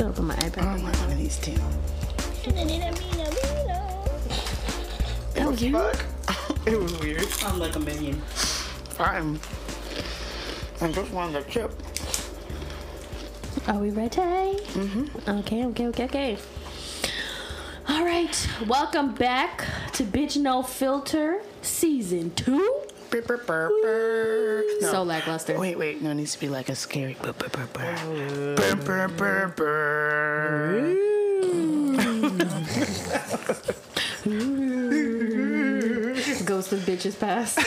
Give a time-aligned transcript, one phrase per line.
[0.00, 0.54] Shut up on my I iPad.
[0.54, 1.52] don't want one of these two.
[5.34, 5.72] That was you?
[5.72, 6.06] Fuck.
[6.66, 7.26] it was weird.
[7.42, 8.22] I'm like a minion.
[8.98, 9.38] I'm.
[10.80, 11.70] I just wanted a chip.
[13.68, 14.16] Are we ready?
[14.16, 15.30] Mm-hmm.
[15.40, 16.38] Okay, okay, okay, okay.
[17.86, 22.79] All right, welcome back to Bitch No Filter Season 2.
[23.10, 24.64] Burr, burr, burr, burr.
[24.80, 24.92] No.
[24.92, 25.58] So lackluster.
[25.58, 26.00] Wait, wait.
[26.00, 27.16] No, it needs to be like a scary.
[27.20, 28.54] Burr, burr, burr, burr.
[28.56, 30.96] Burr, burr, burr, burr.
[36.44, 37.58] Ghost of Bitches Past.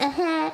[0.00, 0.50] Uh-huh.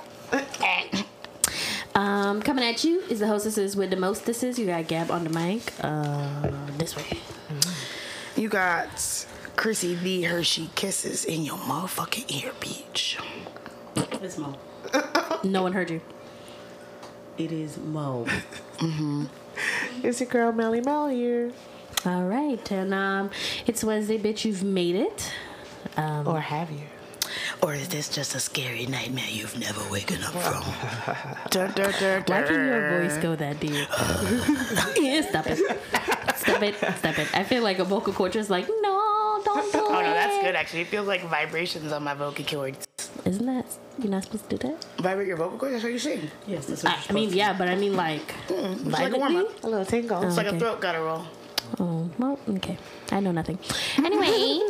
[1.94, 4.58] um, coming at you is the hostesses with the mostesses.
[4.58, 5.72] You got Gab on the mic.
[5.80, 7.18] Uh, this way.
[8.36, 9.21] You got
[9.56, 13.20] Chrissy the Hershey kisses in your motherfucking ear, bitch.
[14.22, 14.54] It's Mo.
[15.44, 16.00] No one heard you.
[17.38, 18.26] It is Mo.
[20.02, 21.52] It's your girl Melly Mel here.
[22.04, 23.30] All right, and um,
[23.66, 24.44] it's Wednesday, bitch.
[24.44, 25.30] You've made it.
[25.96, 26.80] Um, Or have you?
[27.62, 30.64] Or is this just a scary nightmare you've never waken up from?
[31.50, 33.72] Dur, dur, dur, why can your voice go that deep?
[35.00, 35.58] yeah, stop it.
[36.36, 36.74] Stop it.
[36.98, 37.28] Stop it.
[37.34, 38.81] I feel like a vocal coach is like, no,
[40.42, 40.82] good actually.
[40.82, 42.86] It feels like vibrations on my vocal cords.
[43.24, 43.66] Isn't that
[43.98, 44.84] you're not supposed to do that?
[44.98, 45.72] Vibrate your vocal cords?
[45.72, 46.30] That's how you sing.
[46.46, 49.12] Yes, that's what I, you're I mean, supposed yeah, but I mean like, It's like
[49.12, 49.40] a warm violently?
[49.56, 49.64] up.
[49.64, 50.22] A little tingle.
[50.22, 50.56] It's like Okay.
[50.56, 51.22] a throat gutter roll.
[51.80, 52.76] Oh, well, okay.
[53.10, 53.58] I know nothing.
[53.98, 54.60] Anyway,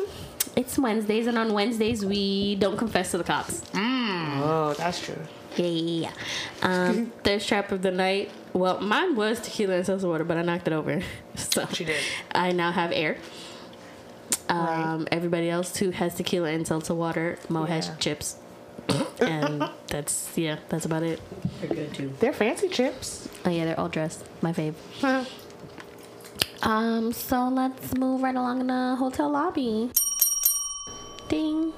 [0.56, 3.62] it's Wednesdays, and on Wednesdays we don't confess to the cops.
[3.74, 5.16] Oh, that's true.
[5.56, 6.10] Yeah, yeah,
[6.62, 6.68] yeah.
[6.90, 8.30] Um, thirst trap of the night.
[8.52, 11.00] Well, mine was tequila and seltzer water, but I knocked it over.
[11.36, 12.00] So She did.
[12.34, 13.16] I now have air.
[14.52, 17.38] Um, Everybody else too has tequila and seltzer water.
[17.48, 18.36] Mo has chips,
[19.20, 21.20] and that's yeah, that's about it.
[21.60, 22.12] They're good too.
[22.20, 23.28] They're fancy chips.
[23.44, 24.24] Oh yeah, they're all dressed.
[24.42, 24.74] My fave.
[26.62, 29.90] Um, so let's move right along in the hotel lobby.
[31.28, 31.72] Ding.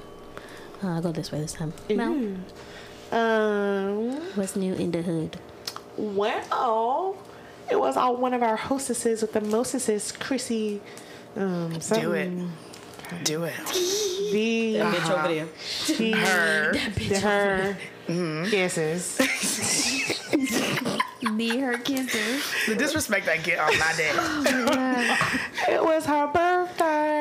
[0.83, 1.73] Uh, I'll go this way this time.
[1.89, 2.35] Mel,
[3.11, 5.39] um, what's new in the hood?
[5.97, 7.15] well,
[7.71, 10.81] it was all one of our hostesses with the mostesses, Chrissy.
[11.37, 12.31] Um, Do it.
[13.23, 13.53] Do it.
[14.31, 15.47] The That bitch over there.
[15.59, 16.73] she, Her.
[16.73, 17.77] the, her
[18.49, 19.19] kisses.
[21.31, 22.43] Me, her kisses.
[22.67, 24.11] The disrespect I get on my day.
[25.73, 27.19] It was her birthday.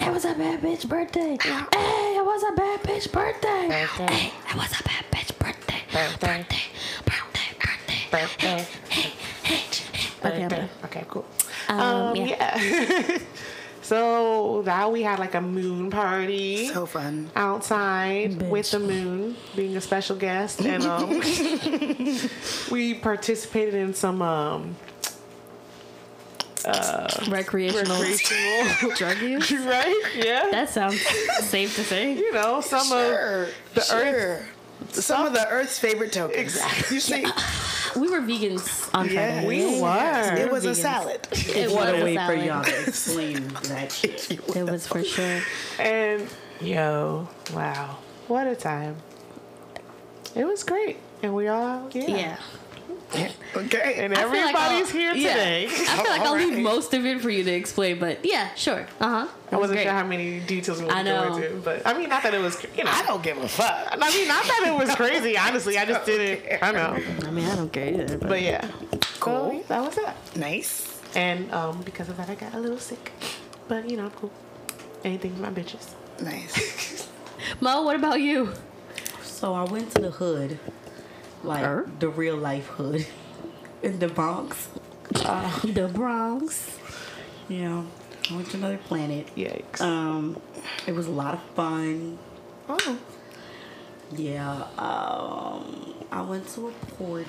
[0.00, 1.36] It was a bad bitch birthday.
[1.42, 3.68] Hey, it was a bad bitch birthday.
[3.68, 5.82] Hey, it was a bad bitch birthday.
[5.92, 6.36] Birthday.
[7.04, 8.66] Birthday, birthday, birthday.
[8.66, 8.66] Birthday.
[10.24, 10.68] Okay, I'm done.
[10.84, 11.24] Okay, cool.
[11.68, 12.58] Um, Um, yeah.
[12.60, 13.18] yeah.
[13.92, 17.30] so now we had like a moon party So fun.
[17.36, 21.20] outside with the moon being a special guest, and um,
[22.70, 24.76] we participated in some um,
[27.28, 29.50] Recreational, recreational, drug use.
[29.66, 30.02] right?
[30.16, 31.00] Yeah, That sounds
[31.40, 32.14] safe to say.
[32.14, 33.48] you know some Sure.
[33.74, 34.40] the sure.
[34.90, 36.38] Some of the Earth's favorite tokens.
[36.40, 36.94] Exactly.
[36.96, 37.26] You see,
[37.96, 39.46] We were vegans on Yeah, Friday.
[39.46, 40.36] we were.
[40.36, 41.26] it was a salad.
[41.32, 44.30] It was Gotta a wait for y'all to explain that shit.
[44.56, 45.40] It was for sure.
[45.78, 46.26] and
[46.60, 47.98] yo, wow,
[48.28, 48.96] what a time!
[50.34, 52.06] It was great, and we all yeah.
[52.06, 52.36] Yeah.
[53.14, 53.94] Okay.
[53.98, 55.34] And I feel like everybody's here yeah.
[55.34, 55.66] today.
[55.70, 58.86] I feel like I'll leave most of it for you to explain, but yeah, sure.
[59.00, 59.28] Uh huh.
[59.50, 61.60] I wasn't sure how many details we were I going know.
[61.62, 62.90] but I mean, not that it was, you know.
[62.90, 63.88] I don't give a fuck.
[63.92, 65.36] I mean, not that it was crazy.
[65.46, 66.62] Honestly, I just didn't.
[66.62, 68.16] I know, I mean, I don't care either.
[68.16, 68.66] But, but yeah,
[69.22, 69.52] Cool.
[69.52, 70.36] So, that was it.
[70.36, 71.00] Nice.
[71.14, 73.12] And um, because of that, I got a little sick.
[73.68, 74.32] But you know, I'm cool.
[75.04, 75.94] Anything for my bitches.
[76.20, 77.08] Nice.
[77.60, 78.52] Mo, what about you?
[79.22, 80.58] So I went to the hood,
[81.44, 83.06] like the real life hood,
[83.82, 84.68] in the Bronx.
[85.12, 86.78] The Bronx.
[87.48, 87.82] Yeah,
[88.30, 89.26] I went to another planet.
[89.36, 89.80] Yikes.
[89.80, 90.40] Um,
[90.86, 92.18] it was a lot of fun.
[92.68, 92.98] oh,
[94.14, 94.64] Yeah.
[94.78, 97.26] Um, I went to a party.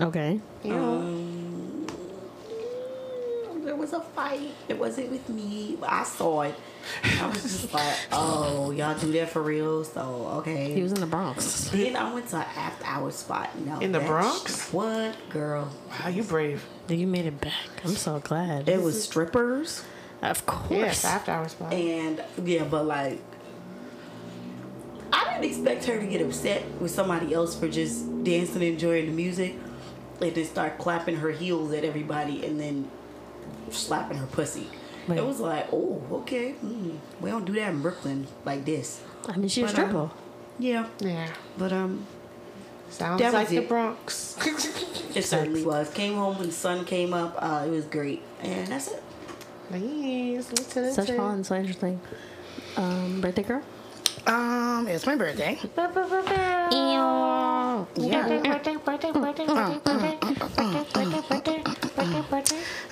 [0.00, 0.40] Okay.
[0.62, 0.74] yeah.
[0.74, 1.86] Um,
[3.64, 4.54] there was a fight.
[4.68, 5.76] It wasn't with me.
[5.80, 6.54] but I saw it.
[7.20, 9.84] I was just like, oh, y'all do that for real?
[9.84, 10.00] So,
[10.38, 10.72] okay.
[10.74, 11.68] He was in the Bronx.
[11.70, 13.50] then I went to an after hour spot.
[13.60, 14.68] No, In the Bronx?
[14.68, 15.70] sh- What, girl?
[15.90, 16.64] wow, you brave.
[16.88, 17.52] You made it back.
[17.84, 18.68] I'm so glad.
[18.68, 19.84] It was strippers.
[20.22, 20.70] of course.
[20.70, 21.72] Yes, after hour spot.
[21.72, 23.20] And yeah, but like,
[25.12, 29.06] I didn't expect her to get upset with somebody else for just dancing and enjoying
[29.06, 29.56] the music,
[30.20, 32.90] and then start clapping her heels at everybody, and then
[33.70, 34.68] slapping her pussy.
[35.08, 35.18] Wait.
[35.18, 39.00] It was like, oh, okay, mm, we don't do that in Brooklyn like this.
[39.28, 39.96] I mean, she a stripper.
[39.98, 40.10] um,
[40.58, 41.28] Yeah, Yeah.
[41.56, 42.06] but um,
[42.90, 43.68] Sounds That like the it.
[43.68, 44.36] Bronx.
[45.14, 45.90] it certainly was.
[45.90, 47.36] Came home when the sun came up.
[47.38, 49.02] Uh, it was great, and that's it.
[49.70, 50.48] nice.
[50.50, 50.94] What's it?
[50.94, 52.00] Such fun, so interesting.
[52.78, 53.62] Um, birthday girl.
[54.26, 55.58] Um, it's my birthday.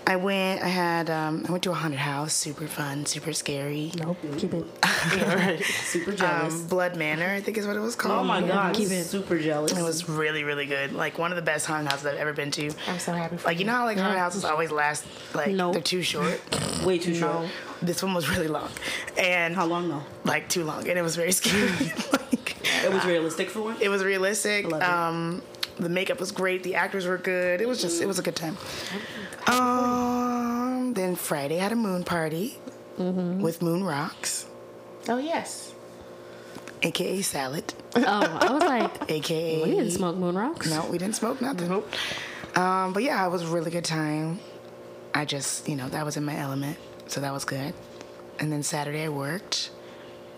[0.09, 0.63] I went.
[0.63, 1.11] I had.
[1.11, 2.33] Um, I went to a haunted house.
[2.33, 3.07] Super fun.
[3.07, 3.93] Super scary.
[3.99, 4.65] Nope, keep it.
[4.85, 5.63] All right.
[5.65, 6.55] Super jealous.
[6.55, 8.19] Um, Blood Manor, I think is what it was called.
[8.21, 9.01] oh my god, keep keep it.
[9.01, 9.73] it super jealous.
[9.73, 10.93] It was really, really good.
[10.93, 12.71] Like one of the best haunted houses I've ever been to.
[12.89, 15.05] I'm so happy for Like you know how like haunted houses always last
[15.35, 15.75] like Nope.
[15.75, 16.41] they're too short.
[16.85, 17.47] way too short.
[17.83, 18.71] This one was really long,
[19.19, 20.03] and How long though?
[20.25, 21.69] like too long, and it was very scary.
[22.13, 23.77] like, It was realistic for one.
[23.81, 24.67] it was realistic.
[24.71, 24.89] Love it.
[24.89, 25.43] Um,
[25.79, 26.63] the makeup was great.
[26.63, 27.61] The actors were good.
[27.61, 28.57] It was just it was a good time.
[29.47, 32.59] Um, then Friday had a moon party
[32.99, 34.47] with moon rocks,
[35.09, 35.75] Oh yes.
[36.83, 40.69] aka salad, Oh, I was like, aka we didn't smoke moon rocks.
[40.71, 41.69] No, we didn't smoke nothing.
[41.69, 41.93] Nope.
[42.57, 44.41] Um, but yeah, it was a really good time.
[45.15, 47.75] I just, you know, that was in my element, so that was good.
[48.39, 49.71] And then Saturday I worked.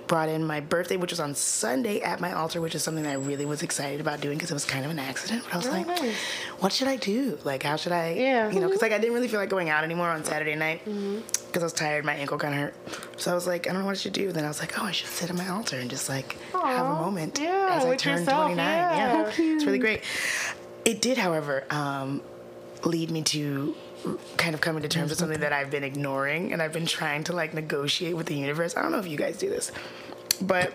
[0.09, 3.11] Brought in my birthday, which was on Sunday at my altar, which is something that
[3.11, 5.45] I really was excited about doing because it was kind of an accident.
[5.45, 6.15] But I was Oh, like, nice.
[6.61, 7.39] what should I do?
[7.45, 8.51] Like, how should I, Yeah.
[8.51, 10.83] you know, because like I didn't really feel like going out anymore on Saturday night
[10.85, 11.59] because Mm-hmm.
[11.61, 12.75] I was tired, my ankle kind of hurt.
[13.21, 14.33] So I was like, I don't know what I should do.
[14.33, 16.87] Then I was like, oh, I should sit at my altar and just like have
[16.87, 18.57] a moment yeah, as I turn 29.
[18.57, 18.97] yeah.
[18.97, 20.03] Yeah, it's really great.
[20.87, 22.23] It did, however, um,
[22.85, 23.75] lead me to
[24.37, 27.25] kind of coming to terms with something that I've been ignoring and I've been trying
[27.25, 28.77] to like negotiate with the universe.
[28.77, 29.73] I don't know if you guys do this,
[30.41, 30.73] but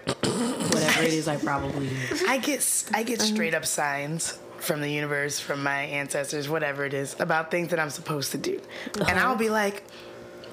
[0.73, 1.95] Whatever it is, I probably do.
[2.27, 6.93] I get I get straight up signs from the universe, from my ancestors, whatever it
[6.93, 8.59] is, about things that I'm supposed to do,
[9.07, 9.83] and I'll be like,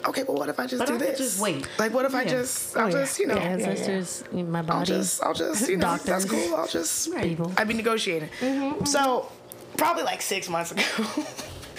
[0.07, 1.19] okay, well, what if I just But do I this?
[1.19, 1.67] just wait.
[1.79, 3.01] Like, what if I just, oh, I'll Oh, yeah.
[3.03, 4.87] just, you know, Your ancestors, my I'll body.
[4.87, 6.31] just, I'll just, you know, that's Doctors.
[6.31, 6.57] cool.
[6.57, 7.53] I'll just, People.
[7.57, 8.29] I've been negotiating.
[8.41, 8.85] Mm-hmm, mm-hmm.
[8.85, 9.31] So,
[9.77, 10.83] probably like six months ago,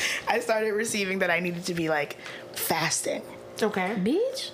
[0.27, 2.17] I started receiving that I needed to be like
[2.53, 3.21] fasting.
[3.61, 3.95] Okay.
[3.97, 4.51] Bitch.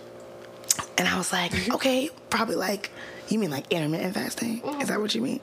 [0.97, 2.91] And I was like, okay, probably like,
[3.29, 4.61] you mean like intermittent fasting?
[4.61, 4.81] Mm-hmm.
[4.81, 5.39] Is that what you mean?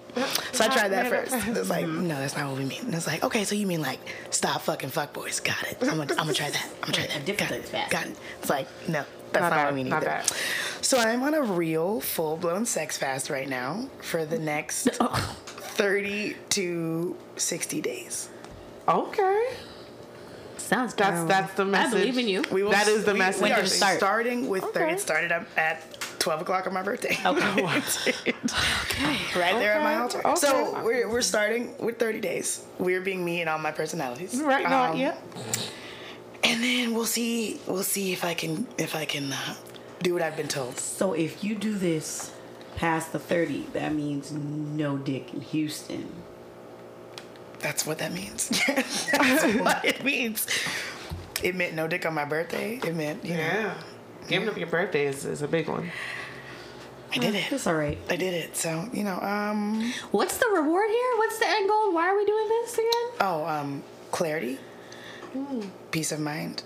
[0.53, 1.35] So I tried that first.
[1.49, 2.81] It's like, no, that's not what we mean.
[2.87, 5.43] And it's like, okay, so you mean like stop fucking fuckboys.
[5.45, 5.77] Got it.
[5.83, 6.67] I'm gonna, I'm gonna try that.
[6.83, 7.25] I'm gonna try that.
[7.27, 7.69] different Got type of it.
[7.69, 7.91] fast.
[7.93, 8.17] Got it.
[8.41, 9.91] It's like, no, that's not, Not bad, what we need.
[9.91, 10.07] not either.
[10.07, 10.33] bad.
[10.81, 16.37] So I'm on a real full blown sex fast right now for the next 30
[16.51, 18.29] to 60 days.
[18.89, 19.47] Okay.
[20.65, 21.29] Sounds That's terrible.
[21.29, 21.95] that's the message.
[21.95, 22.43] I believe in you.
[22.51, 23.43] We will, That is the we, message.
[23.43, 23.99] We When are did it start?
[23.99, 24.79] starting with 30.
[24.81, 24.93] Okay.
[24.95, 27.19] It started up at 12 o'clock on my birthday.
[27.25, 27.63] Okay.
[29.37, 30.27] right there at my altar.
[30.27, 30.35] okay.
[30.37, 32.65] So we're, we're starting with 30 days.
[32.79, 34.41] We're being me and all my personalities.
[34.41, 35.17] Right now, Um, yeah.
[36.43, 37.61] And then we'll see.
[37.67, 39.55] We'll see if I can if I can uh,
[40.03, 40.79] do what I've been told.
[40.79, 42.33] So if you do this
[42.77, 46.07] past the 30, that means no dick in Houston.
[47.65, 48.51] That's what that means.
[48.67, 50.47] That's what it means.
[51.43, 52.79] It meant no dick on my birthday.
[52.85, 53.75] It meant you know Yeah.
[54.29, 55.91] Giving up your birthday is, is a big one.
[57.15, 57.51] I did it.
[57.51, 57.97] It's all right.
[58.11, 58.55] I did it.
[58.55, 61.11] So you know um What's the reward here?
[61.17, 61.95] What's the end goal?
[61.95, 63.07] Why are we doing this again?
[63.23, 64.59] oh um clarity,
[65.91, 66.63] peace of mind,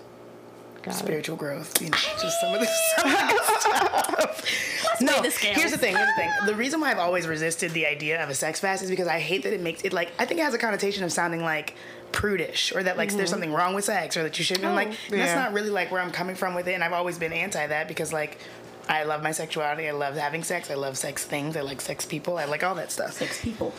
[0.83, 0.99] Got it.
[0.99, 1.81] spiritual growth.
[1.83, 5.01] You know, just some of this, some of the stuff.
[5.01, 5.97] no, the here's the thing.
[5.97, 6.31] Here's the thing.
[6.47, 9.19] The reason why I've always resisted the idea of a sex fast is because I
[9.19, 11.75] hate that it makes it like I think it has a connotation of sounding like
[12.13, 13.31] prudish or that like there's mm-hmm.
[13.31, 14.67] something wrong with sex or that you shouldn't.
[14.67, 16.93] I'm like oh, that's not really like where I'm coming from with it, and I've
[16.93, 18.39] always been anti that because like.
[18.88, 19.87] I love my sexuality.
[19.88, 20.71] I love having sex.
[20.71, 21.57] I love sex things.
[21.57, 22.38] I like sex people.
[22.38, 23.12] I like all that stuff.
[23.12, 23.75] Sex people.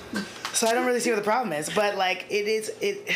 [0.53, 3.15] So I don't really see what the problem is, but like it is it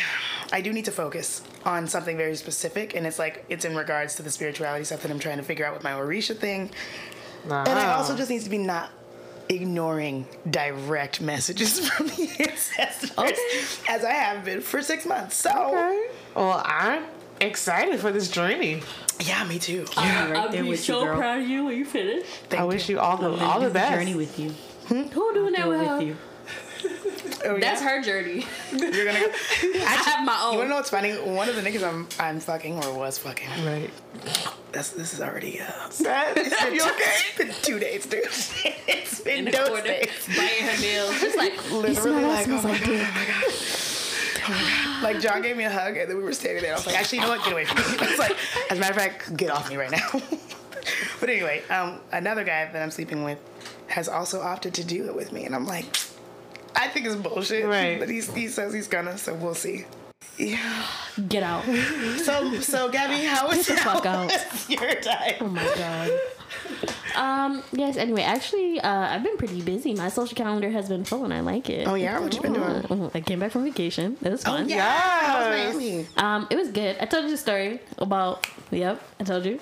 [0.52, 4.16] I do need to focus on something very specific and it's like it's in regards
[4.16, 6.70] to the spirituality stuff that I'm trying to figure out with my Orisha thing.
[7.48, 7.60] Nah.
[7.60, 8.90] And I also just need to be not
[9.48, 15.36] ignoring direct messages from the ancestors as I have been for six months.
[15.36, 16.06] So Okay.
[16.34, 17.04] Well, I'm
[17.44, 18.82] excited for this journey.
[19.20, 19.86] yeah, me too.
[19.96, 21.16] I'll be right there with you, girl.
[21.16, 22.26] proud of you when you finish.
[22.48, 23.92] Thank I wish you all the all the best.
[23.92, 24.52] journey with you.
[24.88, 25.96] Who doing that Do with it her?
[25.98, 26.16] with you.
[27.46, 27.88] Oh, That's yeah?
[27.88, 28.46] her journey.
[28.72, 29.26] You're gonna go.
[29.62, 30.52] I have my own.
[30.52, 31.12] You wanna know what's funny?
[31.12, 33.48] One of the niggas I'm I'm fucking or was fucking.
[33.64, 33.90] Right.
[34.72, 35.64] That's this is already uh
[36.02, 36.34] That,
[36.72, 36.94] you okay?
[37.28, 38.24] It's been two days, dude.
[38.24, 40.10] It's been in the those corner, days.
[40.36, 43.93] biting her nails, just like Literally like, oh my like god, oh my god.
[44.48, 45.00] My.
[45.02, 46.72] Like John gave me a hug and then we were standing there.
[46.72, 47.44] I was like, actually, you know what?
[47.44, 47.98] Get away from me.
[48.06, 48.36] I was like,
[48.70, 50.08] as a matter of fact, get off me right now.
[51.20, 53.38] but anyway, um, another guy that I'm sleeping with
[53.88, 55.84] has also opted to do it with me, and I'm like,
[56.74, 57.66] I think it's bullshit.
[57.66, 57.98] Right.
[57.98, 59.84] But he's, he says he's gonna, so we'll see.
[60.38, 60.86] Yeah.
[61.28, 61.64] get out.
[62.24, 64.32] So, so Gabby, how is was, Get the fuck out.
[64.32, 65.34] was your time?
[65.40, 66.10] Oh my god.
[67.16, 69.94] Um, yes, anyway, actually, uh, I've been pretty busy.
[69.94, 71.86] My social calendar has been full and I like it.
[71.86, 72.64] Oh yeah, what you been doing?
[72.64, 74.16] Uh, I came back from vacation.
[74.22, 74.68] It was fun.
[74.68, 75.74] Yeah, How was Yes.
[75.76, 76.06] Miami?
[76.16, 76.96] Um, it was good.
[77.00, 78.46] I told you the story about.
[78.70, 79.60] Yep, I told you.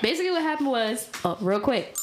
[0.00, 1.96] Basically, what happened was, oh, real quick.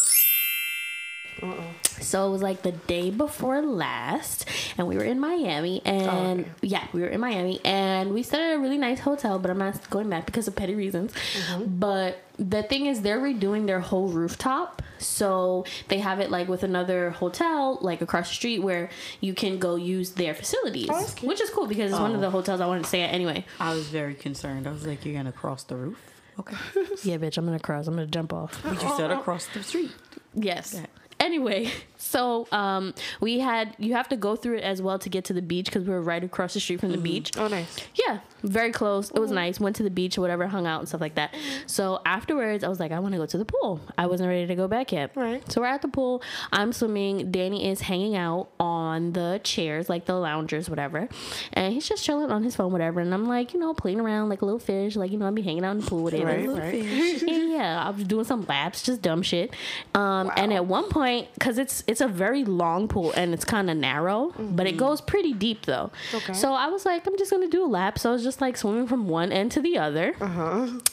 [2.01, 4.47] So it was like the day before last,
[4.77, 6.49] and we were in Miami, and oh, okay.
[6.61, 9.39] yeah, we were in Miami, and we stayed at a really nice hotel.
[9.39, 11.13] But I'm not going back because of petty reasons.
[11.13, 11.79] Mm-hmm.
[11.79, 16.63] But the thing is, they're redoing their whole rooftop, so they have it like with
[16.63, 18.89] another hotel, like across the street, where
[19.21, 21.27] you can go use their facilities, oh, cute.
[21.27, 22.31] which is cool because it's one of the oh.
[22.31, 23.45] hotels I wanted to stay at anyway.
[23.59, 24.67] I was very concerned.
[24.67, 25.99] I was like, "You're gonna cross the roof?"
[26.39, 26.55] Okay.
[27.03, 27.87] Yeah, bitch, I'm gonna cross.
[27.87, 28.59] I'm gonna jump off.
[28.63, 29.91] But you said across the street.
[30.33, 30.73] Yes.
[30.73, 30.85] Yeah.
[31.23, 31.71] Anyway,
[32.03, 35.33] so um, we had you have to go through it as well to get to
[35.33, 37.31] the beach because we were right across the street from the beach.
[37.37, 37.77] Oh, nice.
[37.95, 39.09] Yeah, very close.
[39.09, 39.59] It was nice.
[39.59, 41.33] Went to the beach or whatever, hung out and stuff like that.
[41.65, 43.79] So afterwards, I was like, I want to go to the pool.
[43.97, 45.15] I wasn't ready to go back yet.
[45.15, 45.49] Right.
[45.51, 46.21] So we're at the pool.
[46.51, 47.31] I'm swimming.
[47.31, 51.07] Danny is hanging out on the chairs, like the loungers, whatever.
[51.53, 52.99] And he's just chilling on his phone, whatever.
[52.99, 54.95] And I'm like, you know, playing around like a little fish.
[54.97, 56.25] Like, you know, I'd be hanging out in the pool, whatever.
[56.25, 56.83] Right, right.
[56.83, 59.53] yeah, yeah, I was doing some laps, just dumb shit.
[59.95, 63.69] Um, And at one point, because it's it's a very long pool and it's kind
[63.69, 65.91] of narrow, but it goes pretty deep though.
[66.13, 66.33] Okay.
[66.33, 67.99] So I was like, I'm just gonna do a lap.
[67.99, 70.13] So I was just like swimming from one end to the other,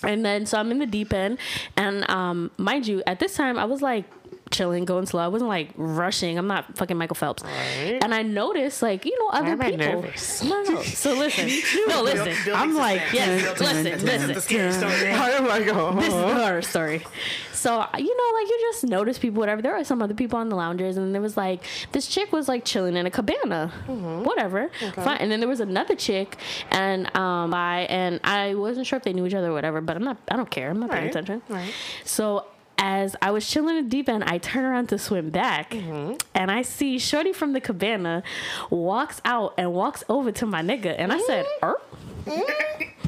[0.03, 1.39] and then so I'm in the deep end,
[1.77, 4.05] and um, mind you, at this time I was like
[4.51, 5.23] chilling, going slow.
[5.23, 6.37] I wasn't like rushing.
[6.39, 7.43] I'm not fucking Michael Phelps.
[7.43, 7.99] Right.
[8.03, 9.77] And I noticed like you know other people.
[9.79, 10.43] nervous?
[10.51, 10.83] No, no.
[10.83, 11.49] So listen,
[11.89, 12.53] no, listen.
[12.55, 13.01] I'm like.
[13.13, 14.07] Yes, listen, listen.
[14.07, 15.11] This is the scary story.
[15.13, 17.05] I'm like, oh, this is horror story.
[17.53, 19.61] So you know, like you just notice people, whatever.
[19.63, 22.49] There are some other people on the loungers, and there was like this chick was
[22.49, 23.69] like chilling in a cabana,
[24.25, 25.19] whatever, fine.
[25.19, 26.37] And then there was another chick,
[26.71, 29.97] and um, I and I wasn't sure if they knew each other or whatever, but
[29.97, 30.17] I'm not.
[30.31, 30.71] I don't care.
[30.71, 31.43] I'm not paying attention.
[31.49, 31.73] right.
[32.05, 32.47] So.
[32.83, 36.15] As I was chilling in the deep end, I turn around to swim back, mm-hmm.
[36.35, 38.23] and I see Shorty from the cabana
[38.71, 41.67] walks out and walks over to my nigga, and I said, mm-hmm.
[41.67, 41.81] "Er."
[42.25, 43.00] Mm-hmm.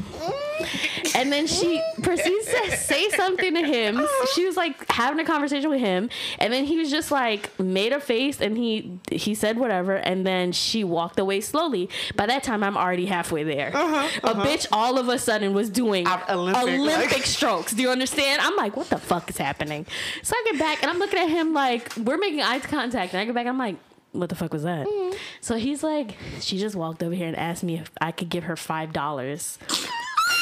[1.14, 4.00] And then she proceeds to say something to him.
[4.35, 7.92] She was like having a conversation with him, and then he was just like made
[7.92, 11.90] a face, and he he said whatever, and then she walked away slowly.
[12.16, 13.73] By that time, I'm already halfway there.
[13.75, 14.45] Uh-huh, a uh-huh.
[14.45, 17.73] bitch all of a sudden was doing Olympic, Olympic like- strokes.
[17.73, 18.40] Do you understand?
[18.40, 19.87] I'm like, what the fuck is happening?
[20.23, 23.21] So I get back, and I'm looking at him like we're making eye contact, and
[23.21, 23.76] I get back, I'm like.
[24.12, 24.87] What the fuck was that?
[24.87, 25.16] Mm-hmm.
[25.40, 28.45] So he's like, she just walked over here and asked me if I could give
[28.45, 29.59] her five dollars.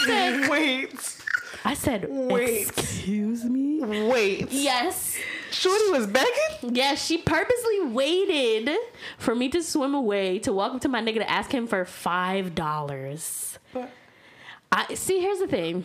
[0.50, 1.16] Wait,
[1.64, 2.68] I said, Wait.
[2.68, 3.80] excuse me?
[3.82, 4.50] wait.
[4.52, 5.16] Yes.
[5.50, 6.74] Shorty was begging?
[6.74, 8.70] Yes, she purposely waited
[9.18, 11.84] for me to swim away to walk up to my nigga to ask him for
[11.84, 13.58] five dollars.
[13.72, 13.90] But-
[14.72, 15.20] I see.
[15.20, 15.84] Here's the thing.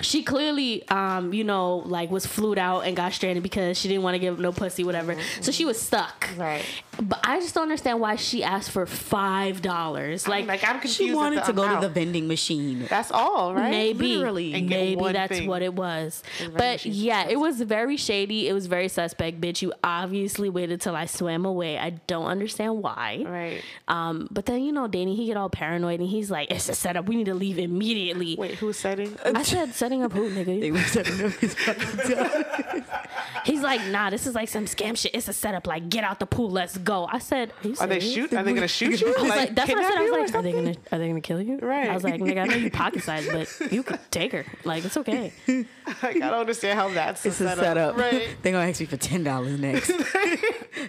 [0.00, 4.02] She clearly, um, you know, like was flued out and got stranded because she didn't
[4.02, 5.14] want to give no pussy, whatever.
[5.42, 6.28] So she was stuck.
[6.36, 6.64] Right.
[7.00, 10.26] But I just don't understand why she asked for five dollars.
[10.26, 10.96] Like, Like, I'm confused.
[10.96, 12.86] She wanted the to go to the vending machine.
[12.88, 13.70] That's all, right?
[13.70, 14.60] Maybe, Literally.
[14.60, 15.48] Maybe that's thing.
[15.48, 16.22] what it was.
[16.56, 18.48] But yeah, it was very shady.
[18.48, 19.62] It was very suspect, bitch.
[19.62, 21.78] You obviously waited till I swam away.
[21.78, 23.24] I don't understand why.
[23.24, 23.62] Right.
[23.86, 26.74] Um, but then you know, Danny, he get all paranoid and he's like, "It's a
[26.74, 27.06] setup.
[27.06, 27.99] We need to leave immediately."
[28.38, 29.16] Wait, who's setting?
[29.24, 30.60] I said, "Setting up who, nigga?
[30.60, 31.54] They were setting up his
[33.44, 35.14] He's like, "Nah, this is like some scam shit.
[35.14, 35.66] It's a setup.
[35.66, 36.50] Like, get out the pool.
[36.50, 38.32] Let's go." I said, "Are, you Are they serious?" shoot?
[38.38, 39.14] Are they gonna shoot you?
[39.16, 39.98] I was like, that's what I said.
[39.98, 41.58] I was like, are they gonna are they gonna kill you?
[41.58, 41.88] Right.
[41.88, 44.44] I was like, nigga, I know you pocket size, but you could take her.
[44.64, 45.32] Like, it's okay.
[45.46, 47.64] Like, I don't understand how that's It's a setup.
[47.64, 47.96] setup.
[47.96, 48.28] Right.
[48.42, 49.90] They're gonna ask me for ten dollars next.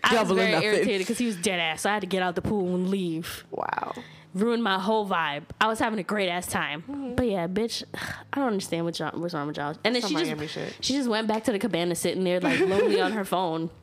[0.04, 0.64] I was very nothing.
[0.68, 1.82] irritated because he was dead ass.
[1.82, 3.46] So I had to get out the pool and leave.
[3.52, 3.94] Wow.
[4.34, 5.44] Ruined my whole vibe.
[5.60, 6.84] I was having a great ass time.
[6.84, 7.16] Mm-hmm.
[7.16, 7.84] But yeah, bitch,
[8.34, 9.76] I don't understand what y'all, what's wrong with y'all.
[9.84, 10.74] And then Some she Miami just shit.
[10.82, 13.70] she just went back to the cabana sitting there like lonely on her phone.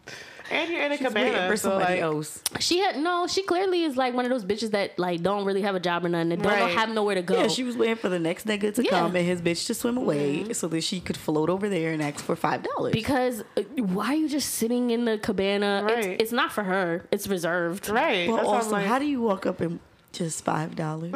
[0.51, 2.43] And you're in a Waiting cabana, for so somebody like, else.
[2.59, 3.27] She had no.
[3.27, 6.07] She clearly is like one of those bitches that like don't really have a job
[6.07, 6.31] or nothing.
[6.31, 7.35] That don't have nowhere to go.
[7.39, 8.89] Yeah, she was waiting for the next nigga to Yeah.
[8.93, 12.03] come and his bitch to swim away so that she could float over there and
[12.03, 12.93] ask for five dollars.
[12.95, 15.83] because uh, why are you just sitting in the cabana?
[15.85, 15.99] Right.
[16.13, 17.05] It's, it's not for her.
[17.11, 17.91] It's reserved.
[17.91, 18.27] right.
[18.31, 19.81] But That's what also, like, how do you walk up and
[20.19, 21.15] just five dollars?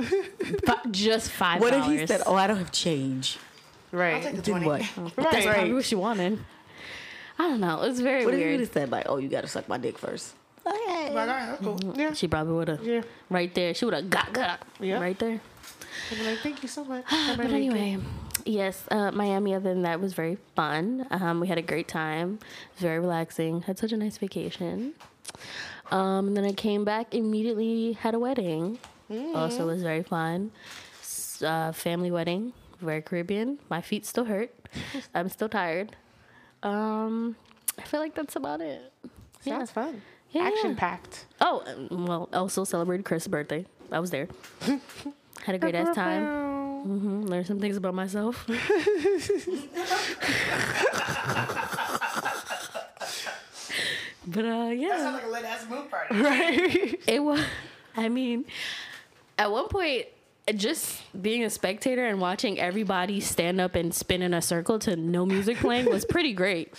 [0.91, 1.61] Just five.
[1.61, 3.39] what if he said, "Oh, I don't have change"?
[3.91, 4.15] right.
[4.17, 4.67] I'll take the Then 20.
[4.67, 4.81] what?
[5.17, 5.55] That's right.
[5.55, 6.39] probably what she wanted.
[7.39, 7.83] I don't know.
[7.83, 8.61] It's very What if he weird.
[8.61, 10.35] would said like, "Oh, you gotta suck my dick first?
[10.67, 11.11] Okay.
[11.13, 11.95] Like, all right, that's cool.
[11.97, 12.13] Yeah.
[12.13, 12.85] She probably would have.
[12.85, 13.03] Yeah.
[13.29, 13.75] Right there.
[13.75, 14.61] She would have got got.
[14.81, 15.01] Yeah.
[15.01, 15.41] Right there.
[16.13, 17.05] I'm like, thank you so much.
[17.37, 17.99] But anyway,
[18.47, 19.55] yes, uh, Miami.
[19.55, 21.07] Other than that, was very fun.
[21.11, 22.39] Um, we had a great time.
[22.41, 23.63] It was very relaxing.
[23.63, 24.93] Had such a nice vacation.
[25.91, 27.93] Um, and then I came back immediately.
[27.93, 28.79] Had a wedding.
[29.35, 30.51] Also it was very fun.
[31.45, 32.53] Uh, family wedding.
[32.81, 33.59] Very Caribbean.
[33.69, 34.55] My feet still hurt.
[35.15, 35.95] I'm still tired.
[36.63, 37.37] Um,
[37.79, 38.93] I feel like that's about it.
[39.45, 39.59] Yeah.
[39.59, 40.03] Sounds fun.
[40.31, 40.77] Yeah, Action yeah.
[40.79, 41.27] packed.
[41.41, 43.67] Oh, um, well, also celebrated Chris' birthday.
[43.91, 44.29] I was there.
[45.45, 46.25] Had a great ass time.
[46.25, 47.23] Mm-hmm.
[47.25, 48.45] Learned some things about myself.
[48.49, 48.55] but
[54.45, 56.15] uh, That yeah, sounds like a lit ass moon party.
[56.21, 57.01] Right.
[57.07, 57.45] it was.
[57.97, 58.45] I mean,
[59.39, 60.07] at one point,
[60.55, 64.97] just being a spectator and watching everybody stand up and spin in a circle to
[64.97, 66.75] no music playing was pretty great.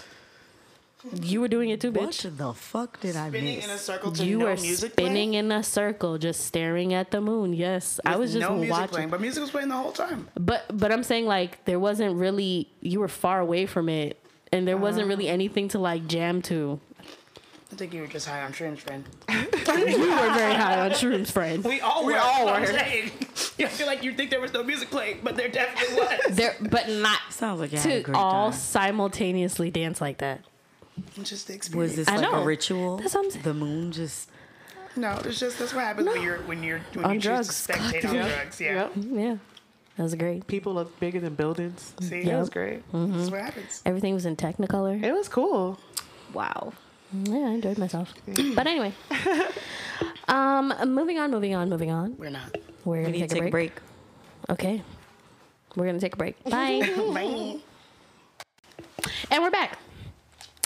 [1.21, 2.23] You were doing it too, bitch.
[2.23, 3.65] What the fuck did I Spinning miss?
[3.65, 5.33] in a circle to You no were music spinning playing?
[5.33, 7.51] in a circle, just staring at the moon.
[7.51, 8.87] Yes, I was just no music watching.
[8.89, 10.29] playing, but music was playing the whole time.
[10.39, 14.17] But but I'm saying like there wasn't really you were far away from it,
[14.53, 15.33] and there wasn't really Uh.
[15.33, 16.79] anything to like jam to.
[17.71, 19.03] I think you were just high on shrooms, friend.
[19.79, 21.63] You were very high on shrooms, friend.
[21.63, 22.19] We all We were.
[22.19, 22.67] all I'm were.
[22.67, 23.11] saying.
[23.59, 26.35] I feel like you think there was no music playing, but there definitely was.
[26.35, 28.59] There, but not Sounds like I had a to all time.
[28.59, 30.41] simultaneously dance like that.
[31.23, 31.95] just the Was experience.
[31.95, 32.41] this I like know.
[32.41, 32.97] a ritual?
[32.97, 33.43] That's what I'm saying.
[33.43, 34.29] The moon just
[34.95, 37.47] No, it's just that's what happens when you're when you're when On you drugs.
[37.47, 38.27] choose to spectate on Yep.
[38.35, 38.61] drugs.
[38.61, 38.91] Yeah, Yep.
[39.11, 39.37] Yeah,
[39.97, 40.45] that was great.
[40.47, 41.93] People look bigger than buildings.
[42.01, 42.79] see, It was great.
[42.91, 43.17] Mm-hmm.
[43.17, 43.81] that's what happens.
[43.85, 45.01] Everything was in Technicolor.
[45.03, 45.79] It was cool.
[46.33, 46.73] wow.
[47.13, 48.13] Yeah, I enjoyed myself.
[48.55, 48.93] but anyway,
[50.27, 52.17] um, moving on, moving on, moving on.
[52.17, 52.55] We're not.
[52.85, 53.71] We're We gonna need take, to take a break.
[54.49, 54.81] Okay,
[55.75, 56.43] we're gonna take a break.
[56.43, 56.81] Bye.
[57.13, 57.59] Bye.
[59.31, 59.77] And we're back.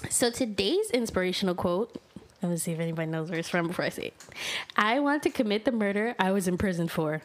[0.09, 1.95] So today's inspirational quote.
[2.41, 4.13] Let me see if anybody knows where it's from before I say it.
[4.75, 7.21] I want to commit the murder I was in prison for.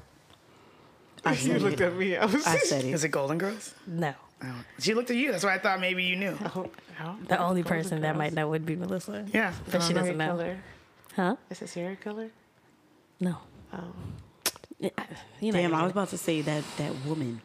[1.24, 1.84] I You looked it.
[1.84, 2.16] at me.
[2.16, 2.46] I was.
[2.46, 3.08] I said Is it.
[3.08, 3.74] it Golden Girls?
[3.86, 4.14] No.
[4.44, 4.64] Oh.
[4.80, 5.30] She looked at you.
[5.30, 6.36] That's why I thought maybe you knew.
[6.54, 6.68] Oh,
[7.00, 7.16] no.
[7.28, 9.24] The only person that might know would be Melissa.
[9.32, 10.26] Yeah, But she doesn't know.
[10.36, 10.58] killer.
[11.16, 11.36] Huh?
[11.50, 12.30] Is it serial killer?
[13.20, 13.36] No.
[13.72, 13.78] Oh.
[15.40, 17.40] You know, Damn, I was about to say that that woman,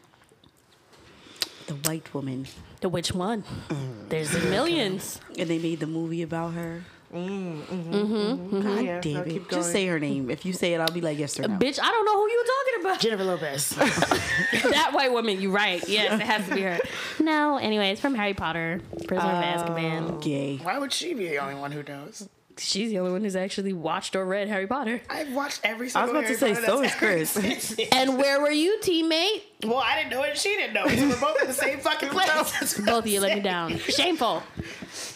[1.66, 2.46] the white woman,
[2.80, 3.44] The which one?
[3.68, 4.08] Mm.
[4.08, 5.20] There's a millions.
[5.38, 6.82] and they made the movie about her.
[7.12, 7.74] Mm-hmm.
[7.74, 7.94] Mm-hmm.
[7.94, 8.60] Mm-hmm.
[8.60, 9.48] God Yeah, damn it!
[9.48, 10.30] Just say her name.
[10.30, 11.56] If you say it, I'll be like yes or no.
[11.56, 13.00] Bitch, I don't know who you were talking about.
[13.00, 13.70] Jennifer Lopez.
[14.70, 15.86] that white woman, you right.
[15.88, 16.78] Yes, it has to be her.
[17.18, 20.10] No, anyway, it's from Harry Potter, Prisoner of Azkaban.
[20.10, 20.58] Oh, gay.
[20.58, 22.28] Why would she be the only one who knows?
[22.58, 25.00] She's the only one who's actually watched or read Harry Potter.
[25.08, 26.48] I've watched every single I was single.
[26.48, 27.88] about to say Potter so that's is Chris.
[27.92, 29.42] And where were you, teammate?
[29.64, 30.36] well, I didn't know it.
[30.36, 30.84] She didn't know.
[30.86, 32.78] it, So we're both in the same fucking place.
[32.84, 33.78] Both of you let me down.
[33.78, 34.42] Shameful.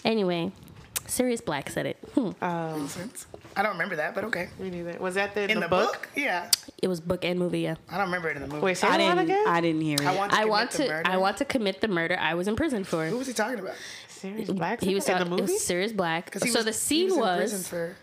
[0.05, 0.53] Anyway,
[1.13, 1.99] Sirius Black said it.
[2.15, 2.31] Hmm.
[2.43, 2.89] Um,
[3.55, 4.49] I don't remember that, but okay.
[4.59, 4.99] me neither.
[4.99, 5.93] Was that the, In the, the, book?
[5.93, 6.09] book?
[6.17, 6.51] yeah.
[6.81, 7.61] It was book and movie.
[7.61, 7.75] Yeah.
[7.91, 8.63] I don't remember it in the movie.
[8.65, 9.19] Wait, say I didn't.
[9.19, 9.45] again?
[9.47, 10.07] I didn't hear it.
[10.07, 10.89] I want to I commit want the to.
[10.89, 11.11] murder.
[11.11, 13.05] I want to commit the murder I was in prison for.
[13.07, 13.75] Who was he talking about?
[14.09, 14.81] Sirius Black.
[14.81, 15.29] He was in talking.
[15.31, 15.53] the It movie.
[15.53, 16.33] was Sirius Black.
[16.43, 17.97] He So was, the he scene was, in was, prison for.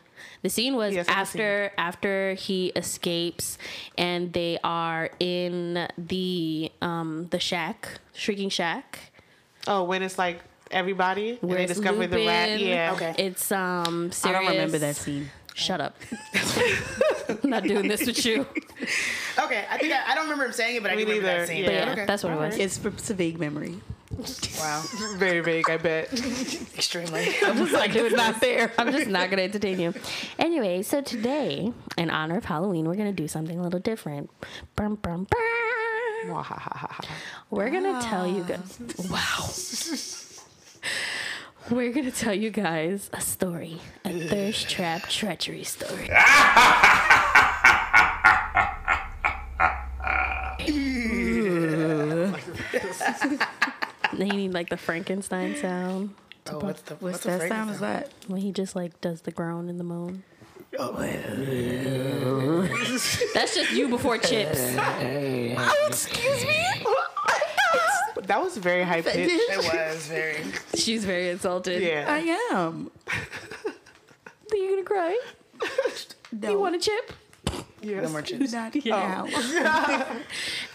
[0.44, 3.58] the scene was Yes, I've after after he escapes
[3.98, 9.00] and they are in the um the shack, shrieking shack.
[9.68, 12.60] oh, when it's like everybody and Where they it's discover the rat.
[12.60, 12.94] Yeah.
[12.94, 13.16] Okay.
[13.18, 14.12] It's um.
[14.12, 14.26] Sirius.
[14.26, 15.30] I don't remember that scene.
[15.56, 15.98] Shut up.
[17.44, 18.46] I'm not doing this with you.
[19.40, 21.28] Okay, I think I, I don't remember him saying it, but I Me do remember
[21.30, 21.64] neither, that scene.
[21.64, 21.86] But Yeah.
[21.86, 22.06] yeah, okay.
[22.06, 22.58] that's what it was.
[22.58, 23.80] It's, it's a vague memory.
[24.60, 24.84] wow,
[25.16, 26.12] Very vague, I bet.
[26.76, 27.30] extremely.
[27.42, 28.74] I'm just not doing Not there.
[28.78, 29.94] I'm just not gonna entertain you.
[30.38, 34.30] Anyway, so today, in honor of Halloween, we're gonna do something a little different.
[34.76, 36.44] Brum, brum, brum.
[37.50, 38.78] We're gonna tell you guys.
[39.10, 39.46] Wow.
[41.72, 46.10] We're gonna tell you guys a story, a thirst trap treachery story.
[54.12, 56.14] Then you need like the Frankenstein sound
[56.52, 57.70] Oh, what's the What's what's the that sound?
[57.70, 58.12] Is that?
[58.28, 60.24] when he just like does the groan in the moan.
[60.78, 60.94] Oh,
[63.34, 64.60] That's just you before chips.
[64.78, 66.86] oh, excuse me.
[68.30, 69.18] That was very high pitched.
[69.18, 69.58] it
[69.94, 70.38] was very.
[70.76, 71.82] She's very insulted.
[71.82, 72.06] Yeah.
[72.08, 72.20] I
[72.56, 72.92] am.
[74.52, 75.20] Are you gonna cry?
[76.32, 77.12] No, You want a chip?
[77.82, 78.04] Yes.
[78.04, 78.54] No more chips.
[78.54, 79.26] not Yeah.
[79.34, 80.06] now.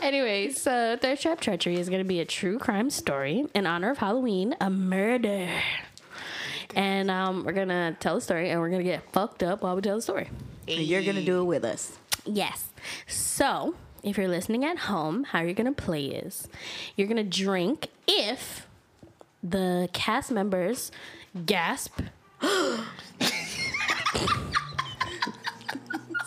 [0.00, 3.90] Anyway, so Thirst Trap Treachery is going to be a true crime story in honor
[3.90, 5.48] of Halloween, a murder.
[6.74, 9.62] And um, we're going to tell the story and we're going to get fucked up
[9.62, 10.28] while we tell the story.
[10.66, 11.96] And You're gonna do it with us.
[12.24, 12.64] Yes.
[13.06, 16.48] So, if you're listening at home, how you're going to play is
[16.94, 18.68] you're going to drink if
[19.42, 20.92] the cast members
[21.46, 22.00] gasp.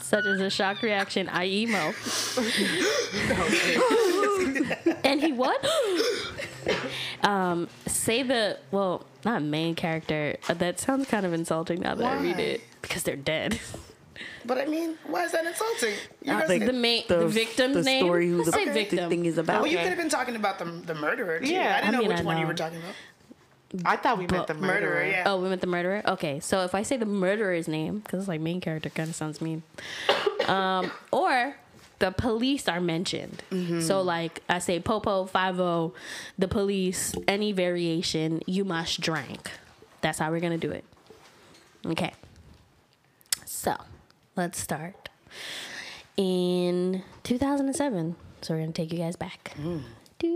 [0.01, 1.93] Such as a shocked reaction, i.e., Mo.
[5.03, 5.65] and he what?
[7.23, 10.37] um, say the well, not main character.
[10.47, 13.59] That sounds kind of insulting now that I read it because they're dead.
[14.45, 15.93] But I mean, why is that insulting?
[16.23, 18.03] You I think the could- main, the, victim's the name.
[18.05, 19.09] story who Let's the, say victim.
[19.09, 19.61] thing is about.
[19.61, 21.39] well, you could have been talking about the the murderer.
[21.39, 21.53] Too.
[21.53, 22.93] Yeah, I didn't I know mean, which I one you were talking about.
[23.83, 24.91] I thought we meant the murderer.
[24.91, 25.23] Murderer, yeah.
[25.27, 26.01] Oh, we meant the murderer.
[26.07, 29.15] Okay, so if I say the murderer's name, because it's like main character kind of
[29.15, 29.61] sounds mean,
[30.47, 31.57] um, or
[31.99, 33.43] the police are mentioned.
[33.81, 35.93] So like I say Popo Five O,
[36.37, 39.51] the police, any variation, you must drink.
[39.99, 40.85] That's how we're gonna do it.
[41.85, 42.13] Okay.
[43.45, 43.75] So
[44.37, 45.09] let's start
[46.15, 48.15] in 2007.
[48.41, 49.55] So we're gonna take you guys back.
[49.57, 50.33] That's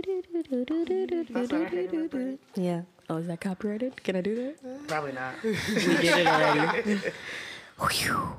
[1.52, 2.38] what I heard about that.
[2.56, 2.82] Yeah.
[3.10, 4.04] Oh, is that copyrighted?
[4.04, 4.88] Can I do that?
[4.88, 5.36] Probably not.
[5.44, 5.54] We
[5.98, 7.00] did it already.
[7.80, 8.34] Whew.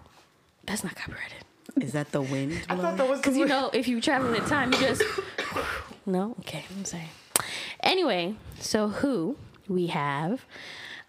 [0.64, 1.44] That's not copyrighted.
[1.80, 2.60] Is that the wind?
[2.68, 5.02] I thought that was Because you know, if you travel in time, you just
[6.06, 6.34] no.
[6.40, 7.08] Okay, I'm sorry.
[7.82, 9.36] Anyway, so who
[9.68, 10.44] we have?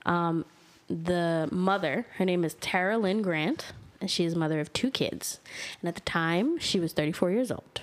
[0.05, 0.45] Um,
[0.87, 2.05] the mother.
[2.17, 5.39] Her name is Tara Lynn Grant, and she is mother of two kids.
[5.81, 7.81] And at the time, she was 34 years old.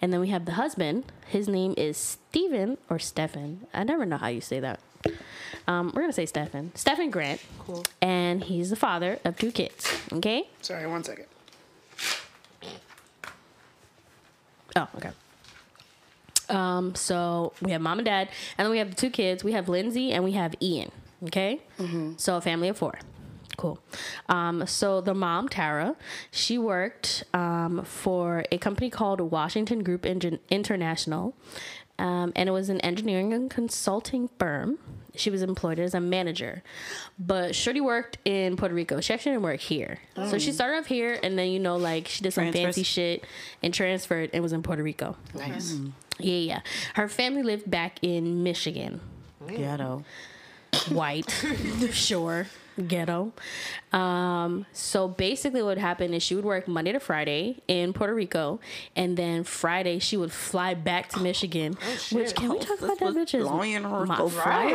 [0.00, 1.10] And then we have the husband.
[1.26, 3.66] His name is Stephen or Stephen.
[3.74, 4.78] I never know how you say that.
[5.66, 6.70] Um, we're gonna say Stephen.
[6.76, 7.40] Stephen Grant.
[7.58, 7.84] Cool.
[8.00, 9.92] And he's the father of two kids.
[10.12, 10.48] Okay.
[10.62, 11.26] Sorry, one second.
[14.76, 15.10] Oh, okay.
[16.48, 19.42] Um, so we have mom and dad, and then we have the two kids.
[19.42, 20.92] We have Lindsay and we have Ian.
[21.24, 22.20] Okay, Mhm.
[22.20, 22.98] so a family of four.
[23.64, 23.78] Cool.
[24.28, 25.96] Um, so the mom, Tara,
[26.30, 31.34] she worked um, for a company called Washington Group Ingen- International,
[31.98, 34.78] um, and it was an engineering and consulting firm.
[35.16, 36.62] She was employed as a manager,
[37.18, 39.00] but Shorty worked in Puerto Rico.
[39.00, 42.06] She actually didn't work here, so she started off here, and then you know, like
[42.08, 42.64] she did some Transfers.
[42.64, 43.24] fancy shit
[43.62, 45.16] and transferred and was in Puerto Rico.
[45.34, 45.78] Nice.
[46.18, 46.60] Yeah, yeah.
[46.96, 49.00] Her family lived back in Michigan.
[49.46, 50.04] Ghetto.
[50.90, 51.30] White,
[51.92, 52.48] sure,
[52.88, 53.32] ghetto.
[53.92, 58.60] Um, so basically, what happened is she would work Monday to Friday in Puerto Rico,
[58.96, 61.76] and then Friday she would fly back to Michigan.
[62.12, 63.48] which can we talk about that, was bitches?
[63.48, 64.74] flying her My go flight.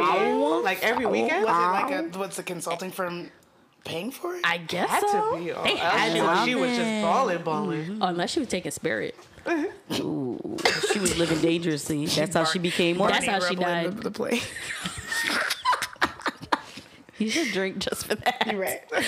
[0.63, 1.45] Like every weekend?
[1.45, 3.31] Was it like a what's the consulting firm
[3.85, 4.41] paying for it?
[4.43, 5.31] I guess had so.
[5.37, 5.51] to be.
[5.51, 6.45] Oh, They had else to.
[6.45, 7.97] she was just balling, balling.
[8.01, 9.15] Unless she was taking spirit.
[9.99, 10.57] Ooh,
[10.91, 12.05] she was living dangerously.
[12.05, 13.11] That's how she became one.
[13.11, 13.97] That's how she died.
[13.97, 14.41] The, the play.
[17.19, 18.47] You should drink just for that.
[18.47, 18.81] You're right.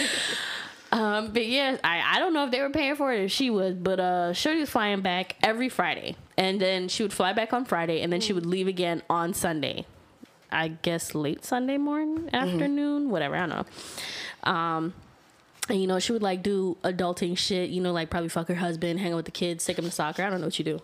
[0.94, 3.50] Um, but yeah, I, I don't know if they were paying for it or she
[3.50, 7.54] was, but uh, Shorty was flying back every Friday, and then she would fly back
[7.54, 9.86] on Friday, and then she would leave again on Sunday.
[10.52, 13.38] I guess late Sunday morning, afternoon, whatever.
[13.38, 14.52] I don't know.
[14.52, 14.94] Um,
[15.70, 17.70] and you know, she would like do adulting shit.
[17.70, 19.92] You know, like probably fuck her husband, hang out with the kids, take them to
[19.92, 20.24] soccer.
[20.24, 20.82] I don't know what you do.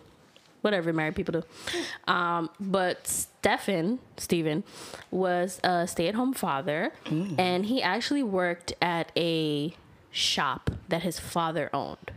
[0.60, 2.12] Whatever married people do.
[2.12, 4.64] Um, but Stefan, Stephen,
[5.10, 9.74] was a stay at home father, and he actually worked at a
[10.10, 12.10] shop that his father owned.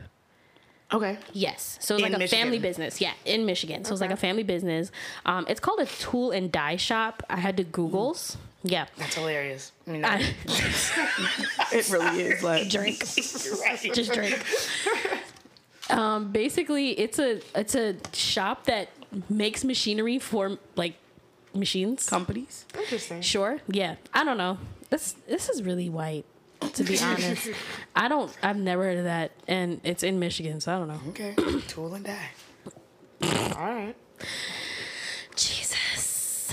[0.93, 1.17] Okay.
[1.31, 1.77] Yes.
[1.79, 2.99] So it was In like a family business.
[2.99, 3.85] Yeah, in Michigan.
[3.85, 4.91] So it was like a family business.
[5.25, 7.23] Um, it's called a tool and die shop.
[7.29, 8.35] I had to Googles.
[8.63, 8.87] Yeah.
[8.97, 9.71] That's hilarious.
[9.87, 10.19] I mean, I,
[11.71, 12.99] It really is like drink.
[13.61, 13.93] right.
[13.93, 14.43] Just drink.
[15.91, 18.89] Um, basically, it's a it's a shop that
[19.29, 20.95] makes machinery for like
[21.53, 22.07] machines.
[22.07, 22.65] companies.
[22.77, 23.21] Interesting.
[23.21, 23.59] Sure.
[23.67, 23.95] Yeah.
[24.13, 24.57] I don't know.
[24.89, 26.25] This this is really white.
[26.73, 27.49] To be honest,
[27.95, 28.31] I don't.
[28.43, 30.99] I've never heard of that, and it's in Michigan, so I don't know.
[31.09, 31.33] Okay.
[31.67, 32.29] Tool and die.
[33.23, 33.95] All right.
[35.35, 36.51] Jesus.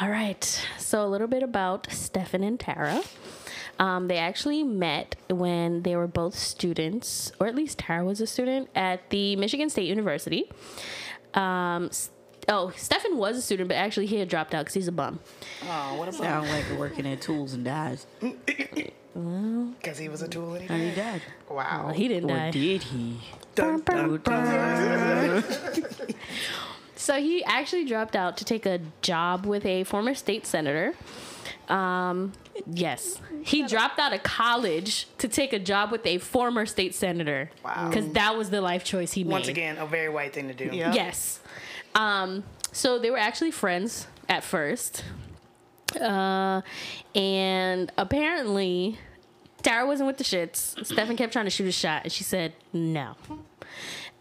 [0.00, 0.44] All right.
[0.78, 3.02] So a little bit about Stefan and Tara.
[3.78, 8.26] Um, they actually met when they were both students, or at least Tara was a
[8.26, 10.50] student at the Michigan State University.
[11.34, 11.90] Um,
[12.48, 15.18] oh, Stefan was a student, but actually he had dropped out because he's a bum.
[15.64, 16.20] Oh, what about?
[16.20, 18.06] Sound like working at tools and dies.
[18.20, 21.22] Because he was a tool and he And he died.
[21.48, 21.54] died.
[21.54, 21.92] Wow.
[21.94, 22.50] He didn't Or die.
[22.50, 23.18] did he?
[23.54, 25.44] Dun, dun, dun.
[26.96, 30.94] So he actually dropped out to take a job with a former state senator.
[31.68, 32.32] Um,
[32.66, 37.50] yes, he dropped out of college to take a job with a former state senator.
[37.64, 37.88] Wow.
[37.88, 39.32] Because that was the life choice he made.
[39.32, 40.70] Once again, a very white thing to do.
[40.72, 40.92] Yeah.
[40.92, 41.40] Yes.
[41.94, 45.04] Um, so they were actually friends at first.
[46.00, 46.62] Uh,
[47.14, 48.98] and apparently,
[49.62, 50.84] Tara wasn't with the shits.
[50.84, 53.14] Stefan kept trying to shoot a shot, and she said no.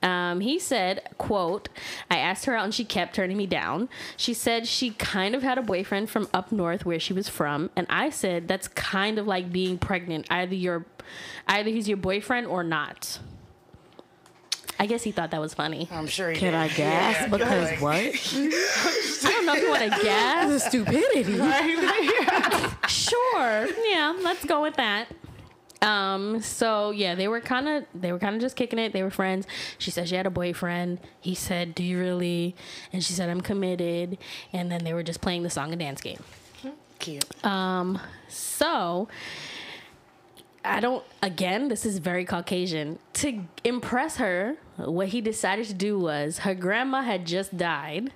[0.04, 1.70] Um, he said, quote,
[2.12, 3.88] I asked her out and she kept turning me down.
[4.18, 7.70] She said she kind of had a boyfriend from up north where she was from.
[7.76, 10.28] And I said, that's kind of like being pregnant.
[10.30, 10.86] Either you're,
[11.48, 13.20] either he's your boyfriend or not.
[14.80, 15.88] I guess he thought that was funny.
[15.92, 16.58] I'm sure he Can did.
[16.60, 17.16] I gas?
[17.22, 17.28] Yeah.
[17.28, 17.96] Because Like, what?
[17.96, 20.66] I don't know if you want to guess.
[20.66, 21.34] Stupidity.
[22.90, 23.68] sure.
[23.90, 25.08] Yeah, let's go with that.
[25.84, 28.94] Um, so yeah, they were kind of they were kind of just kicking it.
[28.94, 29.46] They were friends.
[29.78, 31.00] She said she had a boyfriend.
[31.20, 32.56] He said, "Do you really?"
[32.94, 34.18] And she said, "I'm committed."
[34.54, 36.24] And then they were just playing the song and dance game.
[37.00, 37.46] Cute.
[37.46, 39.10] Um, so
[40.64, 41.04] I don't.
[41.22, 43.00] Again, this is very Caucasian.
[43.16, 48.14] To impress her, what he decided to do was her grandma had just died.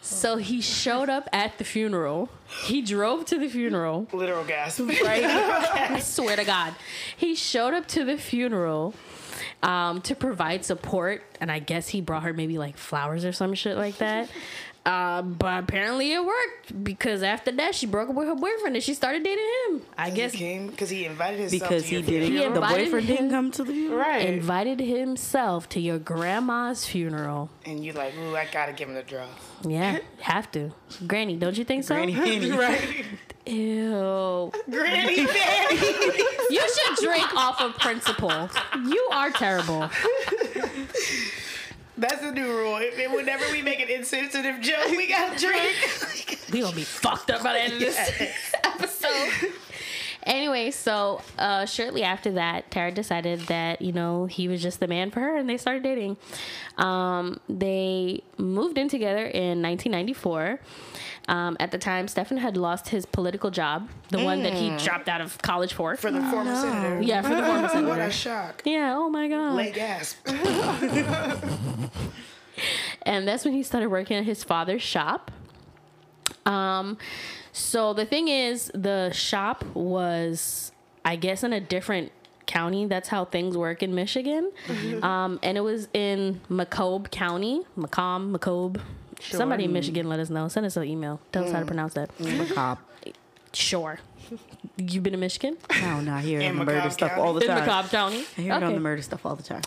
[0.00, 2.30] So he showed up at the funeral.
[2.64, 4.06] He drove to the funeral.
[4.12, 4.80] Literal gasp.
[5.04, 5.24] Right?
[5.24, 6.74] I swear to God.
[7.16, 8.94] He showed up to the funeral
[9.62, 13.54] um, to provide support, and I guess he brought her maybe like flowers or some
[13.54, 14.30] shit like that.
[14.86, 18.82] Uh, but apparently it worked because after that she broke up with her boyfriend and
[18.82, 19.82] she started dating him.
[19.98, 22.28] I guess he came because he invited himself Because to he your didn't.
[22.30, 22.54] funeral.
[22.54, 23.98] The boyfriend him- didn't come to the funeral.
[24.00, 24.26] Right.
[24.26, 27.50] invited himself to your grandma's funeral.
[27.66, 29.26] and you like, ooh, I gotta give him the draw.
[29.66, 30.72] Yeah, have to.
[31.06, 31.94] Granny, don't you think so?
[31.94, 32.50] Granny Henny.
[32.52, 33.04] Right.
[33.46, 34.52] Ew.
[34.70, 35.76] Granny Daddy.
[36.50, 38.48] You should drink off of principle.
[38.86, 39.90] You are terrible.
[41.98, 42.76] That's the new rule.
[42.76, 46.38] If, if- whenever we make an insensitive joke, we gotta drink.
[46.52, 47.98] We gonna be fucked up by the end of this
[48.64, 49.52] episode.
[50.24, 54.86] Anyway, so uh, shortly after that, Tara decided that you know he was just the
[54.88, 56.16] man for her, and they started dating.
[56.78, 60.58] Um, they moved in together in 1994.
[61.28, 65.08] Um, at the time, Stefan had lost his political job, the one that he dropped
[65.08, 65.94] out of college for.
[65.94, 67.02] For the former senator.
[67.02, 68.00] yeah, for the former What senator.
[68.00, 68.62] a shock.
[68.64, 68.94] Yeah.
[68.96, 69.52] Oh my god.
[69.54, 70.16] Late gasp.
[73.02, 75.30] and that's when he started working at his father's shop.
[76.46, 76.96] Um,
[77.52, 80.72] so the thing is, the shop was,
[81.04, 82.10] I guess, in a different
[82.46, 82.86] county.
[82.86, 84.50] That's how things work in Michigan.
[85.02, 88.76] Um, and it was in Macomb County, Macomb, Macomb.
[89.20, 90.48] Somebody in Michigan, let us know.
[90.48, 91.20] Send us an email.
[91.32, 91.68] Tell us how to mm.
[91.68, 92.16] pronounce that.
[92.18, 92.48] Mm.
[92.48, 92.80] Macabre.
[93.52, 93.98] Sure.
[94.76, 95.56] You've been to Michigan?
[95.80, 97.22] No, not here In on the murder Macomb stuff County?
[97.22, 97.58] all the time.
[97.58, 97.66] In time.
[97.66, 98.24] Macomb County?
[98.36, 98.74] I hear it on Okay.
[98.74, 99.62] the murder stuff all the time.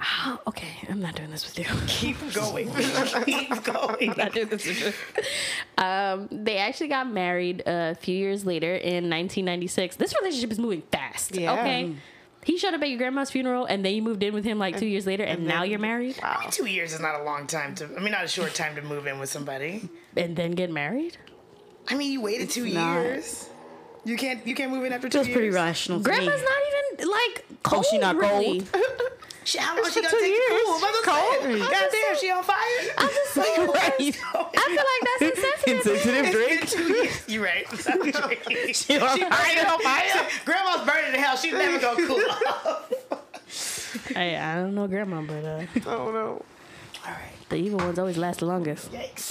[0.00, 1.64] Ah, okay, I'm not doing this with you.
[1.88, 2.70] Keep going.
[3.24, 4.14] Keep going.
[4.16, 5.82] not doing this with you.
[5.84, 9.96] Um, they actually got married uh, a few years later in 1996.
[9.96, 11.34] This relationship is moving fast.
[11.34, 11.52] Yeah.
[11.54, 11.84] Okay.
[11.84, 11.96] Mm.
[12.44, 14.78] He showed up at your grandma's funeral, and then you moved in with him like
[14.78, 16.16] two years later, and, now you're married,
[16.50, 17.84] Two years is not a long time to.
[17.84, 19.88] I mean, not a short time to move in with somebody.
[20.16, 21.16] and then get married.
[21.88, 22.94] I mean, you waited two not.
[23.00, 23.48] years.
[24.04, 24.46] You can't.
[24.46, 25.36] You can't move in after two Feels years.
[25.36, 26.46] pretty rational to Grandma's me.
[26.46, 27.84] not even like cold.
[27.86, 28.60] she not really.
[28.62, 28.82] cold?
[29.44, 30.44] She, how long she gonna two take years.
[30.46, 30.74] to cool?
[30.74, 31.42] I'm about to Cold.
[31.42, 32.58] say, God damn, she on fire.
[32.98, 33.66] I'm just saying.
[33.66, 33.94] Right.
[33.98, 35.47] I feel like that's insensitive.
[35.66, 36.62] Insensitive drink.
[36.62, 37.22] It's been two years.
[37.28, 37.66] You're right.
[38.68, 40.26] She, she on burning on fire.
[40.44, 41.36] Grandma's burning in hell.
[41.36, 42.92] She's never gonna cool off.
[44.08, 46.42] Hey, I don't know grandma, but uh, I don't know.
[47.06, 47.32] All right.
[47.48, 48.92] the evil ones always last the longest.
[48.92, 49.30] Yikes.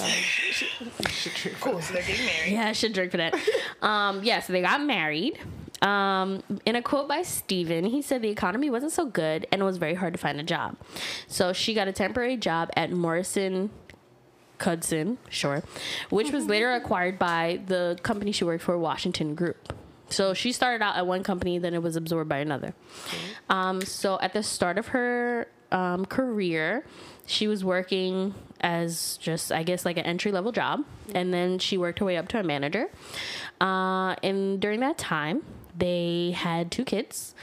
[1.60, 1.80] cool.
[1.80, 2.52] So they're getting married.
[2.52, 3.34] Yeah, I should drink for that.
[3.82, 5.38] um, yeah, so they got married.
[5.82, 9.64] Um, in a quote by Steven, he said the economy wasn't so good and it
[9.64, 10.76] was very hard to find a job.
[11.28, 13.70] So she got a temporary job at Morrison
[14.58, 15.62] Knudsen, sure,
[16.10, 19.72] which was later acquired by the company she worked for, Washington Group.
[20.10, 22.74] So she started out at one company, then it was absorbed by another.
[23.50, 26.84] Um, so at the start of her um, career,
[27.26, 31.76] she was working as just, I guess, like an entry level job, and then she
[31.76, 32.88] worked her way up to a manager.
[33.60, 35.42] Uh, and during that time,
[35.76, 37.34] they had two kids.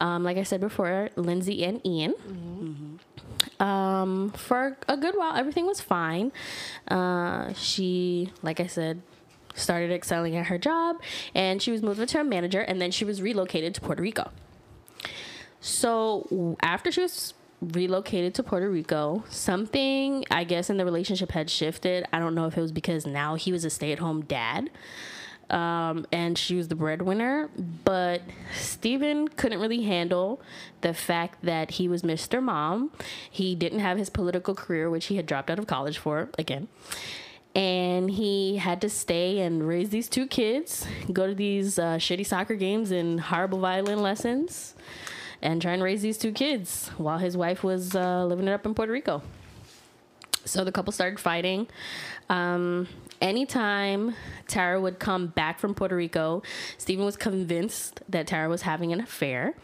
[0.00, 2.98] Um, like I said before, Lindsay and Ian.
[3.62, 6.32] Um, for a good while, everything was fine.
[6.88, 9.02] Uh, she, like I said,
[9.54, 11.00] started excelling at her job,
[11.34, 14.32] and she was moved to a manager, and then she was relocated to Puerto Rico.
[15.60, 21.48] So after she was relocated to Puerto Rico, something I guess in the relationship had
[21.48, 22.04] shifted.
[22.12, 24.70] I don't know if it was because now he was a stay-at-home dad.
[25.52, 27.50] Um, and she was the breadwinner,
[27.84, 28.22] but
[28.56, 30.40] Steven couldn't really handle
[30.80, 32.42] the fact that he was Mr.
[32.42, 32.90] Mom.
[33.30, 36.68] He didn't have his political career, which he had dropped out of college for again
[37.54, 42.24] and he had to stay and raise these two kids, go to these uh, shitty
[42.24, 44.74] soccer games and horrible violin lessons,
[45.42, 48.64] and try and raise these two kids while his wife was uh, living it up
[48.64, 49.22] in Puerto Rico.
[50.44, 51.68] So the couple started fighting.
[52.28, 52.88] Um,
[53.22, 54.14] anytime
[54.48, 56.42] Tara would come back from Puerto Rico,
[56.76, 59.54] Stephen was convinced that Tara was having an affair.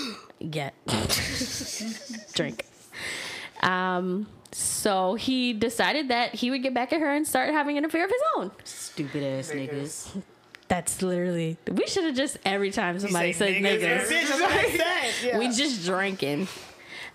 [0.50, 0.72] Get
[2.32, 2.64] drink.
[3.60, 7.84] Um, so he decided that he would get back at her and start having an
[7.84, 8.52] affair of his own.
[8.62, 10.22] Stupid ass niggas.
[10.68, 11.56] That's literally.
[11.70, 14.84] We should have just every time somebody said niggas, Bitch, that's what I said.
[15.24, 15.38] Yeah.
[15.40, 16.46] we just drinking.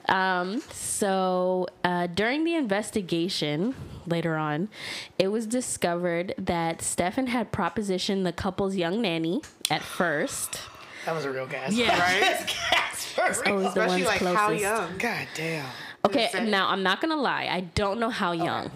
[0.09, 3.73] Um, so uh, during the investigation
[4.05, 4.69] later on,
[5.19, 10.61] it was discovered that Stefan had propositioned the couple's young nanny at first.
[11.05, 11.73] that was a real gas.
[11.73, 11.97] Yeah.
[12.19, 13.51] That's gas for real.
[13.57, 14.37] Always the Especially ones like closest.
[14.39, 14.97] how young.
[14.97, 15.65] God damn.
[16.05, 16.49] Okay, Insane.
[16.51, 17.47] now I'm not gonna lie.
[17.49, 18.69] I don't know how young,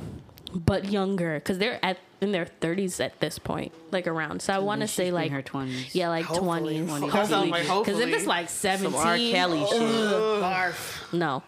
[0.53, 4.41] but younger, because they're at in their 30s at this point, like around.
[4.41, 5.93] So I want to say like her 20s.
[5.93, 6.79] Yeah, like Hopefully.
[6.79, 6.87] 20s.
[7.11, 7.51] Hopefully.
[7.51, 9.17] That like Because if it's like 17, Some R.
[9.17, 9.79] Kelly shit.
[10.41, 11.13] Barf.
[11.13, 11.43] no.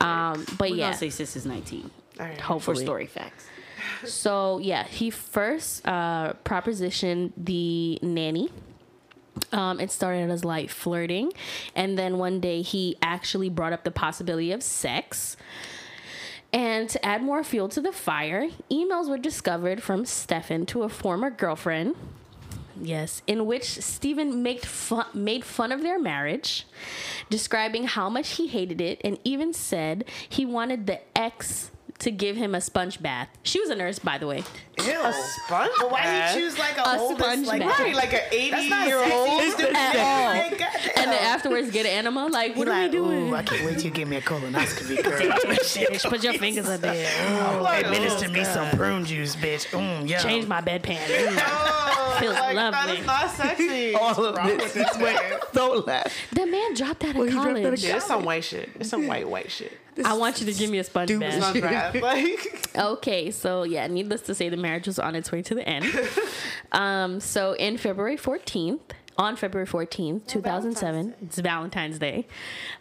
[0.00, 2.36] Um, but We're yeah, say sis is 19 All right.
[2.36, 2.84] for hopefully.
[2.84, 3.46] story facts.
[4.04, 8.50] So yeah, he first uh, propositioned the nanny.
[9.50, 11.32] Um, it started as like flirting,
[11.74, 15.36] and then one day he actually brought up the possibility of sex.
[16.52, 20.88] And to add more fuel to the fire, emails were discovered from Stefan to a
[20.90, 21.96] former girlfriend.
[22.80, 26.66] Yes, in which Stephen made fun, made fun of their marriage,
[27.30, 31.70] describing how much he hated it, and even said he wanted the ex
[32.02, 33.28] to give him a sponge bath.
[33.42, 34.42] She was a nurse, by the way.
[34.84, 35.00] Ew.
[35.02, 36.34] A sponge But why bath?
[36.34, 37.78] do you choose like a, A oldest, sponge like, bath.
[37.78, 39.42] Right, like an That's 80 not year old.
[39.52, 39.66] sexy.
[39.74, 40.32] At all.
[40.96, 42.26] And then afterwards, get an enema.
[42.26, 43.30] Like, what He are we doing?
[43.30, 45.12] Ooh, I can't wait till you give me a colonoscopy, girl.
[45.18, 47.08] Bitch, put your fingers up there.
[47.28, 49.66] Oh, administer me some prune juice, bitch.
[49.68, 50.18] Mm, yeah.
[50.22, 50.98] Change my bedpan.
[51.22, 51.38] Mm.
[52.14, 52.92] Oh, Feels like, lovely.
[52.92, 53.94] That is not sexy.
[54.02, 55.38] All of Wrong with this man.
[55.52, 56.12] Don't laugh.
[56.32, 57.84] The man dropped out of he dropped out of college.
[57.84, 58.70] Yeah, it's some white shit.
[58.78, 59.78] It's some white white shit.
[60.04, 61.34] I want you to give me a sponge bath.
[61.34, 61.94] Sponge bath.
[62.02, 65.68] Like, Okay, so yeah, needless to say, the marriage was on its way to the
[65.68, 65.86] end.
[66.72, 68.80] um, so in February 14th,
[69.18, 72.26] on February 14th, 2007, it's Valentine's Day,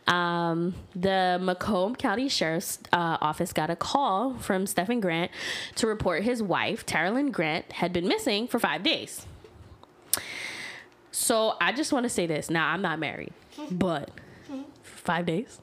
[0.07, 5.29] um, the Macomb County Sheriff's uh, Office got a call from Stephen Grant
[5.75, 9.25] to report his wife, Tara Lynn Grant, had been missing for five days.
[11.11, 12.49] So I just want to say this.
[12.49, 13.33] Now, I'm not married,
[13.69, 14.09] but
[14.83, 15.59] five days?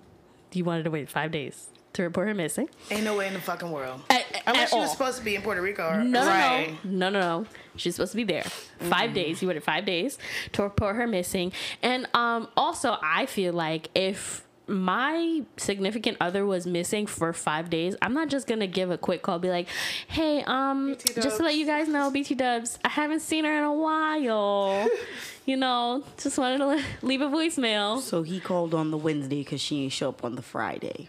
[0.52, 2.68] You wanted to wait five days to report her missing?
[2.90, 4.00] Ain't no way in the fucking world.
[4.10, 4.94] At- Unless at she was all.
[4.94, 5.86] supposed to be in Puerto Rico.
[5.88, 6.76] Or, No, no, right.
[6.84, 7.46] no, no, no, no.
[7.76, 8.44] She's supposed to be there.
[8.80, 9.42] 5 days.
[9.42, 10.18] You waited five days
[10.52, 11.52] to report her missing.
[11.82, 17.96] And um, also, I feel like if my significant other was missing for five days,
[18.02, 19.68] I'm not just gonna give a quick call, be like,
[20.06, 23.64] "Hey, um, just to let you guys know, BT Dubs, I haven't seen her in
[23.64, 24.88] a while.
[25.46, 28.00] you know, just wanted to leave a voicemail.
[28.00, 31.08] So he called on the Wednesday because she ain't show up on the Friday.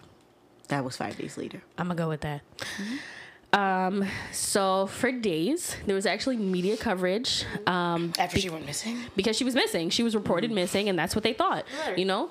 [0.69, 1.61] That was five days later.
[1.77, 2.41] I'm gonna go with that.
[3.51, 7.45] Um, so for days, there was actually media coverage.
[7.65, 8.99] Um, After she went missing.
[9.15, 9.89] because she was missing.
[9.89, 11.65] She was reported missing, and that's what they thought.
[11.87, 11.97] Right.
[11.97, 12.29] You know.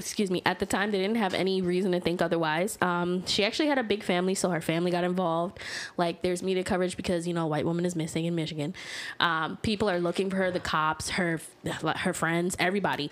[0.00, 0.42] Excuse me.
[0.46, 2.78] At the time, they didn't have any reason to think otherwise.
[2.80, 5.58] Um, she actually had a big family, so her family got involved.
[5.96, 8.74] Like, there's media coverage because you know, a white woman is missing in Michigan.
[9.20, 10.50] Um, people are looking for her.
[10.50, 13.10] The cops, her, her friends, everybody.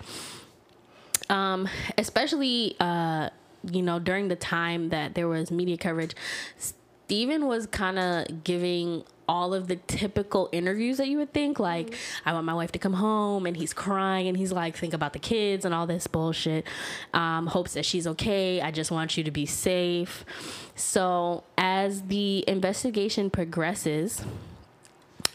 [1.28, 3.30] Um, especially, uh,
[3.70, 6.14] you know, during the time that there was media coverage,
[6.56, 11.94] Stephen was kind of giving all of the typical interviews that you would think like
[12.24, 15.12] i want my wife to come home and he's crying and he's like think about
[15.12, 16.64] the kids and all this bullshit.
[17.12, 18.60] Um, hopes that she's okay.
[18.60, 20.24] I just want you to be safe.
[20.74, 24.22] So as the investigation progresses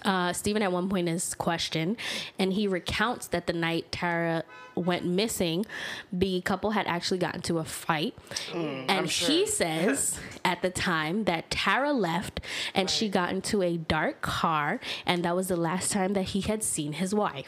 [0.05, 1.97] uh, Stephen at one point is questioned,
[2.39, 4.43] and he recounts that the night Tara
[4.75, 5.65] went missing,
[6.11, 8.15] the couple had actually gotten to a fight,
[8.53, 12.39] and he says at the time that Tara left
[12.73, 16.41] and she got into a dark car, and that was the last time that he
[16.41, 17.47] had seen his wife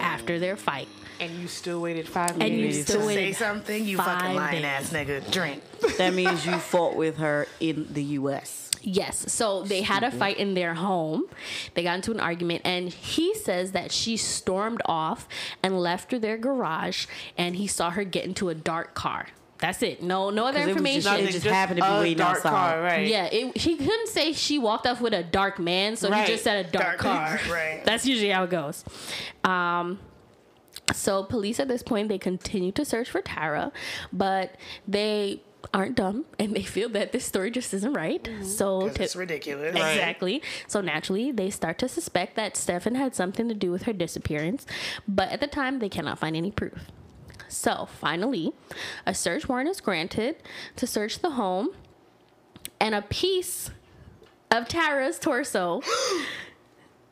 [0.00, 0.88] after their fight.
[1.20, 2.82] and you still waited five And you minutes.
[2.82, 4.64] still To say something, you fucking lying days.
[4.64, 5.30] ass nigga.
[5.30, 5.62] Drink.
[5.98, 8.65] That means you fought with her in the U.S.
[8.88, 9.32] Yes.
[9.32, 11.24] So they had a fight in their home.
[11.74, 15.26] They got into an argument, and he says that she stormed off
[15.60, 19.26] and left through their garage, and he saw her get into a dark car.
[19.58, 20.02] That's it.
[20.02, 21.28] No, no other 'Cause it was just- information.
[21.28, 22.50] it just happened to be a waiting dark outside.
[22.50, 23.08] car, right?
[23.08, 26.26] yeah, it, he couldn't say she walked off with a dark man, so Right.
[26.26, 27.38] he just said a dark, Dark car.
[27.38, 27.82] car, right.
[27.84, 28.84] That's usually how it goes.
[29.42, 29.98] Um,
[30.92, 33.72] so police at this point they continue to search for Tara,
[34.12, 34.54] but
[34.86, 35.40] they
[35.74, 38.22] aren't dumb and they feel that this story just isn't right.
[38.22, 38.44] Mm-hmm.
[38.44, 39.74] So to- it's ridiculous.
[39.74, 40.42] Exactly.
[40.66, 44.66] So naturally, they start to suspect that Stefan had something to do with her disappearance,
[45.06, 46.86] but at the time, they cannot find any proof.
[47.48, 48.52] So finally,
[49.06, 50.36] a search warrant is granted
[50.76, 51.70] to search the home,
[52.80, 53.70] and a piece
[54.50, 55.82] of Tara's torso.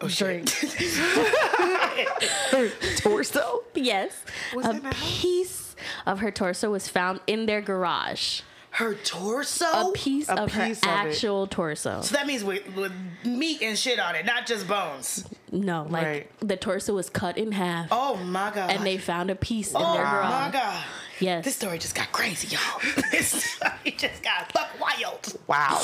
[0.00, 0.46] Oh, shit.
[2.98, 3.64] Torso?
[3.74, 4.24] Yes,
[4.54, 5.63] Was a it in the house?
[5.76, 8.40] Piece of her torso was found in their garage.
[8.70, 9.66] Her torso?
[9.66, 10.90] A piece A of her piece of it.
[10.90, 12.00] actual torso.
[12.00, 12.90] So that means with, with
[13.24, 15.24] meat and shit on it, not just bones.
[15.52, 16.30] No, like Right.
[16.40, 17.86] the torso was cut in half.
[17.92, 18.70] Oh my god.
[18.72, 20.26] and they found a piece in oh their garage.
[20.26, 20.84] Oh my god.
[21.20, 21.44] Yes.
[21.44, 22.80] This story just got crazy, y'all.
[23.12, 25.36] this story just got buck wild.
[25.46, 25.80] Wow.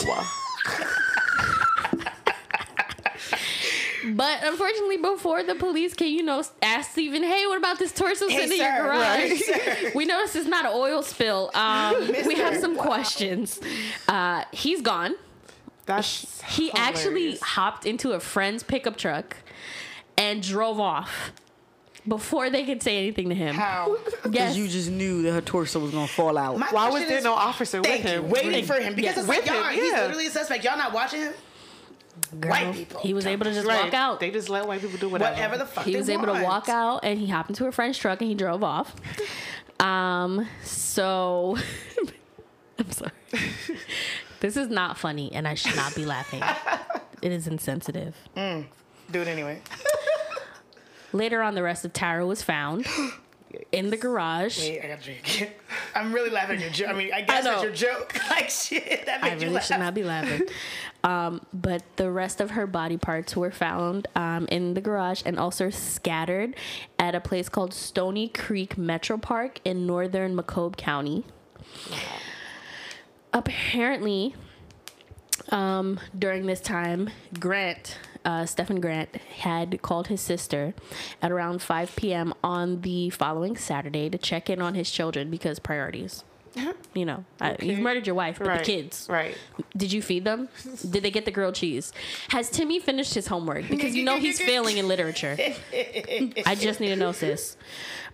[4.04, 8.28] But unfortunately, before the police can, you know, ask Stephen, hey, what about this torso
[8.28, 8.98] Hey, sitting in your garage?
[8.98, 9.92] right, sir.
[9.94, 11.50] we noticed it's not an oil spill.
[11.54, 13.60] Um, we have some questions.
[14.08, 15.14] Uh, he's gone.
[15.86, 19.36] That's He actually hopped into a friend's pickup truck
[20.16, 21.32] and drove off
[22.06, 23.54] before they could say anything to him.
[23.54, 23.96] How?
[24.30, 24.56] Yes.
[24.56, 26.58] You just knew that her torso was gonna fall out.
[26.58, 28.10] My Why was question there is- no officer with Thank you.
[28.10, 28.30] him?
[28.30, 29.20] Waiting for him because Yeah.
[29.20, 30.64] it's like With y'all, him, he's literally a suspect.
[30.64, 31.32] Y'all not watching him?
[32.40, 33.00] Girl, white people.
[33.00, 33.84] He was able to just Right.
[33.84, 34.20] walk out.
[34.20, 35.32] They just let white people do whatever.
[35.32, 37.72] Whatever the fuck he they was able to walk out and he hopped into a
[37.72, 38.94] friend's truck and he drove off.
[39.80, 41.56] Um, so
[42.78, 43.12] I'm sorry.
[44.40, 46.42] this is not funny and I should not be laughing.
[47.22, 48.14] It is insensitive.
[48.34, 49.60] Do it anyway.
[51.12, 52.86] Later on, the rest of Tara was found
[53.72, 54.58] in the garage.
[54.58, 55.56] Wait, I gotta drink.
[55.94, 56.88] I'm really laughing at your joke.
[56.88, 57.50] I mean, I guess know.
[57.50, 58.16] that's your joke.
[58.30, 59.64] Like shit, that I made you really laugh.
[59.66, 60.42] should not be laughing.
[61.02, 65.38] Um, but the rest of her body parts were found um, in the garage and
[65.38, 66.54] also scattered
[66.98, 71.24] at a place called Stony Creek Metro Park in northern Macomb County.
[73.32, 74.34] Apparently,
[75.48, 80.74] um, during this time, Grant, uh, Stephen Grant, had called his sister
[81.22, 82.34] at around 5 p.m.
[82.42, 86.24] on the following Saturday to check in on his children because priorities.
[86.94, 88.58] You know, I, you've murdered your wife, but right.
[88.58, 89.06] the kids.
[89.08, 89.36] Right.
[89.76, 90.48] Did you feed them?
[90.88, 91.92] Did they get the grilled cheese?
[92.30, 93.68] Has Timmy finished his homework?
[93.68, 95.36] Because you know he's failing in literature.
[95.72, 97.56] I just need to know, sis.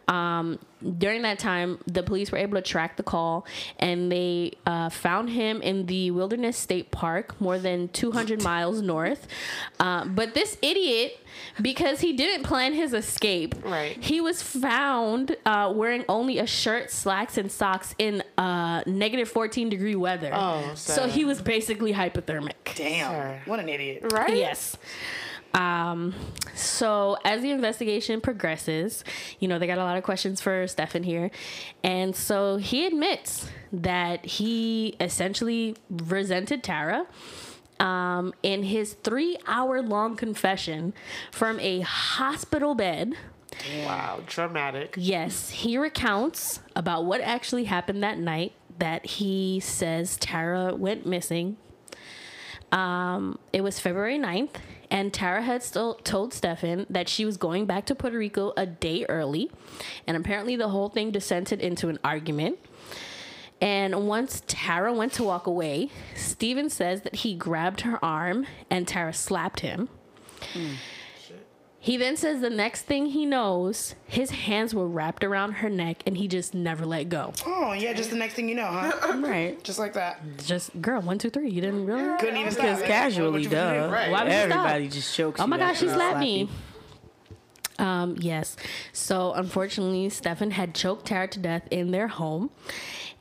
[0.09, 0.59] Um,
[0.99, 3.45] during that time, the police were able to track the call
[3.79, 9.27] and they uh, found him in the Wilderness State Park, more than 200 miles north.
[9.81, 11.19] Uh, but this idiot,
[11.61, 13.97] because he didn't plan his escape, Right.
[14.03, 19.69] he was found uh, wearing only a shirt, slacks, and socks in uh, negative 14
[19.71, 20.31] degree weather.
[20.33, 21.11] Oh, so sad.
[21.11, 22.53] he was basically hypothermic.
[22.77, 23.41] Damn, Sure.
[23.47, 24.13] what an idiot.
[24.13, 24.37] Right.
[24.37, 24.77] Yes.
[25.57, 26.15] Um,
[26.55, 29.03] so as the investigation progresses,
[29.41, 31.31] you know, they got a lot of questions for Stefan here.
[31.83, 37.07] And so he admits that he essentially resented Tara.
[37.79, 40.95] Um, in his three hour long confession
[41.31, 43.13] from a hospital bed,
[43.85, 44.21] Wow.
[44.27, 44.95] Dramatic.
[44.99, 51.57] Yes, he recounts about what actually happened that night that he says Tara went missing.
[52.73, 54.57] Um, it was February 9th,
[54.91, 58.67] and Tara had still told Stefan that she was going back to Puerto Rico a
[58.67, 59.51] day early.
[60.07, 62.59] And apparently, the whole thing descended into an argument.
[63.61, 68.87] And once Tara went to walk away, Stephen says that he grabbed her arm and
[68.87, 69.89] Tara slapped him.
[70.53, 70.75] Hmm.
[71.87, 76.03] He then says the next thing he knows, his hands were wrapped around her neck
[76.05, 77.33] and he just never let go.
[77.47, 79.17] Oh yeah, just the next thing you know, huh?
[79.21, 79.63] Right.
[79.63, 80.21] just like that.
[80.45, 81.49] Just, girl, one, two, three.
[81.49, 82.19] You didn't really?
[82.19, 83.89] Couldn't even Because casually, What you- duh.
[83.89, 84.11] Right.
[84.11, 84.67] Why would you stop?
[84.67, 85.41] Everybody just chokes.
[85.41, 86.49] Oh my gosh, after she slapped me.
[87.79, 88.57] Um, yes.
[88.93, 92.51] So unfortunately, Stefan had choked Tara to death in their home,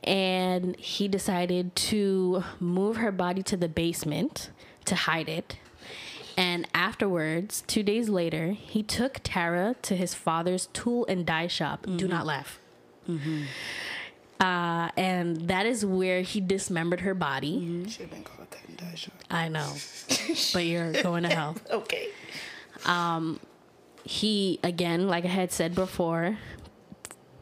[0.02, 4.50] and he decided to move her body to the basement
[4.86, 5.56] to hide it.
[6.36, 11.84] And afterwards, two days later, he took Tara to his father's tool and die shop.
[11.84, 12.08] Do mm-hmm.
[12.08, 12.58] not laugh.
[13.08, 13.42] Mm-hmm.
[14.38, 17.60] Uh, and that is where he dismembered her body.
[17.60, 17.88] Mm-hmm.
[17.88, 19.14] Should have been called that and die shot.
[19.30, 19.72] I know,
[20.52, 21.56] but you're going to hell.
[21.70, 22.08] Okay.
[22.84, 23.40] Um,
[24.06, 26.38] he again like i had said before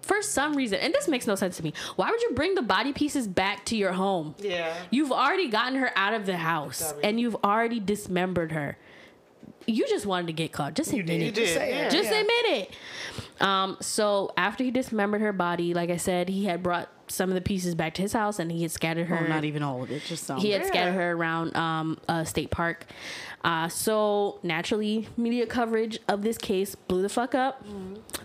[0.00, 2.62] for some reason and this makes no sense to me why would you bring the
[2.62, 4.74] body pieces back to your home Yeah.
[4.90, 8.78] you've already gotten her out of the house and you've already dismembered her
[9.66, 11.22] you just wanted to get caught just admit did.
[11.22, 11.86] it You just did, say yeah.
[11.86, 11.90] it.
[11.90, 12.20] just yeah.
[12.20, 12.70] admit it
[13.40, 17.34] um so after he dismembered her body like i said he had brought some of
[17.34, 19.82] the pieces back to his house and he had scattered her Oh, not even all
[19.82, 20.02] of it.
[20.06, 20.38] Just some.
[20.38, 20.68] he had Yeah.
[20.68, 22.86] scattered her around um, a state park.
[23.44, 27.62] Uh, so naturally, media coverage of this case blew the fuck up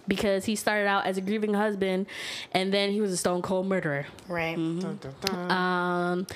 [0.08, 2.06] because he started out as a grieving husband,
[2.54, 4.06] and then he was a stone cold murderer.
[4.30, 4.58] Right.
[4.58, 4.80] Mm-hmm.
[4.80, 5.52] Dun, dun, dun.
[5.52, 6.28] Um,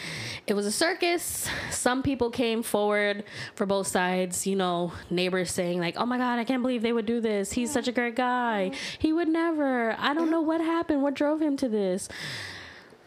[0.46, 1.48] it was a circus.
[1.72, 3.24] Some people came forward
[3.56, 4.46] for both sides.
[4.46, 7.54] You know, neighbors saying like, "Oh my God, I can't believe they would do this.
[7.54, 8.63] He's such a great guy.
[9.00, 9.96] He would never.
[10.00, 11.02] I don't know what happened.
[11.04, 12.08] What drove him to this."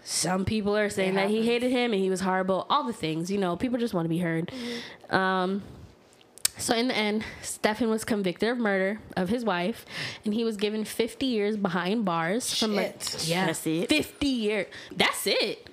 [0.05, 2.65] Some people are saying that he hated him and he was horrible.
[2.71, 4.53] All the things, you know, people just want to be heard.
[5.11, 5.63] Um,
[6.59, 9.85] so in the end, Stefan was convicted of murder of his wife,
[10.25, 13.27] and he was given 50 years behind bars from like Shit.
[13.29, 13.89] yeah, That's it?
[13.89, 14.67] 50 years.
[14.97, 15.69] That's it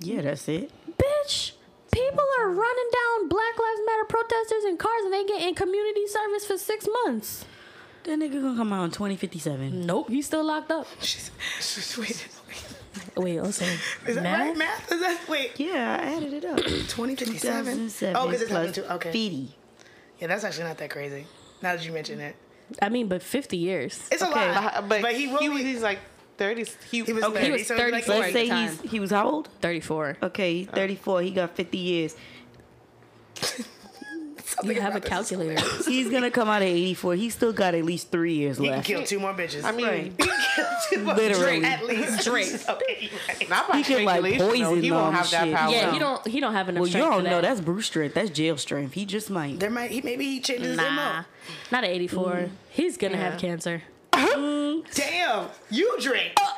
[0.00, 0.70] Yeah, that's it.
[0.98, 1.52] bitch.
[1.92, 6.06] People are running down Black Lives Matter protesters in cars and they get in community
[6.08, 7.44] service for six months.
[8.04, 9.86] That nigga gonna come out in 2057.
[9.86, 10.86] Nope, he's still locked up.
[11.00, 11.30] She's,
[11.60, 12.28] she's, wait,
[13.16, 13.64] oh, Wait, also,
[14.06, 14.40] is that math?
[14.40, 14.56] right?
[14.56, 14.92] Math?
[14.92, 15.52] Is that wait?
[15.58, 16.56] Yeah, I added it up.
[16.64, 17.38] 2057.
[17.40, 18.94] 2007 Oh, because it's plus happening too.
[18.94, 19.12] Okay.
[19.12, 19.54] 50.
[20.20, 21.26] Yeah, that's actually not that crazy.
[21.62, 22.34] Now that you mention it,
[22.80, 24.08] I mean, but 50 years.
[24.10, 24.74] it's a lot.
[24.74, 25.38] but, but, but he will.
[25.38, 25.98] he, be, he's like
[26.38, 26.66] 30.
[26.90, 27.34] He, he was okay.
[27.34, 29.48] 30, He was so it'd like Let's say he's, he was how old?
[29.60, 30.18] 34.
[30.24, 31.22] Okay, he's 34.
[31.22, 32.16] He got 50 years.
[34.64, 35.60] You have a calculator.
[35.86, 37.14] He's gonna come out at 84.
[37.16, 38.86] He's still got at least three years left.
[38.86, 39.64] He can kill two more bitches.
[39.64, 40.04] I mean, Right.
[40.04, 41.64] he can kill two more Literally.
[41.64, 42.24] At least.
[42.24, 42.46] Drake.
[42.68, 43.48] okay, right.
[43.50, 44.48] not by He could, like, strangulation, though.
[44.50, 45.54] poison He won't them have that shit.
[45.56, 45.72] power.
[45.72, 45.92] Yeah, no.
[45.92, 46.26] he don't.
[46.28, 46.80] He don't have enough.
[46.80, 47.40] Well, you strength don't for know.
[47.40, 47.42] that.
[47.42, 48.14] That's Bruce strength.
[48.14, 48.94] That's jail strength.
[48.94, 49.58] He just might.
[49.60, 50.90] There might he maybe he changes his Nah,
[51.20, 51.24] MO.
[51.70, 52.32] not at 84.
[52.32, 52.50] Mm.
[52.70, 53.30] He's gonna Yeah.
[53.30, 53.82] have cancer.
[54.12, 56.32] Damn, you drink.
[56.40, 56.52] Uh.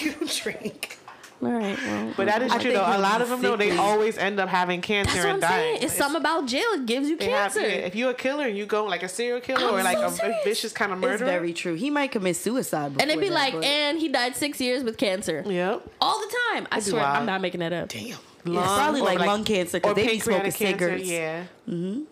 [0.00, 0.98] You drink.
[1.42, 1.76] All right.
[1.84, 2.96] Well, But that is I true think though.
[2.96, 5.50] A lot of them though, they always end up having cancer that's what and I'm
[5.50, 5.74] dying.
[5.76, 5.82] saying.
[5.82, 6.62] It's something about jail.
[6.74, 7.60] It gives you They have- cancer.
[7.68, 9.98] yeah, if you're a killer and you go like a serial killer I'm or like
[9.98, 10.36] so a serious.
[10.44, 11.14] vicious kind of murderer.
[11.14, 11.74] It's very true.
[11.74, 12.92] He might commit suicide.
[13.00, 15.42] and it'd be before like, but- and he died six years with cancer.
[15.46, 15.82] Yep.
[16.00, 16.66] All the time.
[16.70, 17.16] I That'd be swear, wild.
[17.18, 17.88] I'm not making that up.
[17.88, 18.06] Damn.
[18.08, 21.08] It's probably or like, lung cancer because or they be smoking pancreatic cancer, cigarettes.
[21.08, 21.44] Yeah.
[21.68, 22.02] Mm-hmm.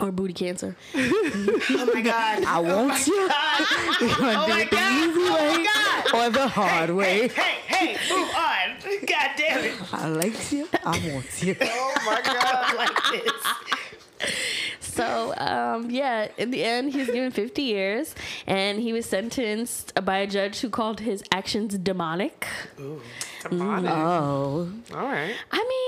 [0.00, 0.76] Or booty cancer.
[0.96, 2.44] Oh my god.
[2.44, 3.28] I want you.
[4.16, 4.70] Oh my god.
[4.70, 5.64] the easy Oh way my
[6.12, 6.14] god.
[6.14, 7.28] or the hard way.
[7.28, 9.00] Hey, hey, move on.
[9.06, 9.74] God damn it.
[9.94, 10.68] I like you.
[10.84, 11.56] I want you.
[11.60, 12.76] Oh my god.
[12.76, 14.34] Like this.
[14.80, 18.14] So, um, yeah, in the end, he's given 50 years,
[18.46, 22.46] and he was sentenced by a judge who called his actions demonic.
[22.80, 23.00] Ooh,
[23.42, 23.90] Demonic.
[23.90, 25.34] Oh, All right.
[25.50, 25.83] I mean,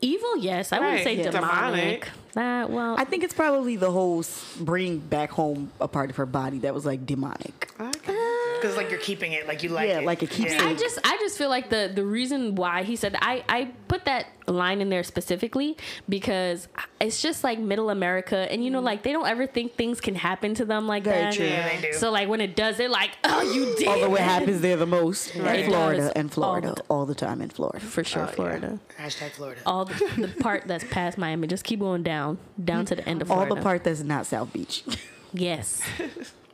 [0.00, 0.72] evil, yes.
[0.72, 1.30] I wouldn't say yeah.
[1.30, 2.08] demonic.
[2.34, 2.70] Demonic.
[2.70, 6.16] Uh, well, I think it's probably the whole s- bring back home a part of
[6.16, 7.70] her body that was like demonic.
[7.80, 8.14] Okay.
[8.60, 10.04] Because like you're keeping it, like you like Yeah, it.
[10.04, 10.64] like it keeps Yeah.
[10.66, 14.04] I just I just feel like the the reason why he said I I put
[14.04, 15.76] that line in there specifically
[16.08, 16.66] because
[17.00, 18.84] it's just like middle America and you know mm.
[18.84, 21.34] like they don't ever think things can happen to them like Very that.
[21.34, 21.46] true.
[21.46, 21.92] Yeah, they do.
[21.96, 23.88] So like when it does, they're like, oh, you did.
[23.88, 27.14] Although it happens there the most It in Florida and Florida All the- all the
[27.14, 27.80] time in Florida.
[27.80, 28.78] for sure, oh, Florida.
[28.98, 29.60] Hashtag Florida.
[29.66, 33.22] All the, the part that's past Miami, just keep going down, down to the end
[33.22, 33.50] of Florida.
[33.50, 34.84] All the part that's not South Beach.
[35.32, 35.80] Yes.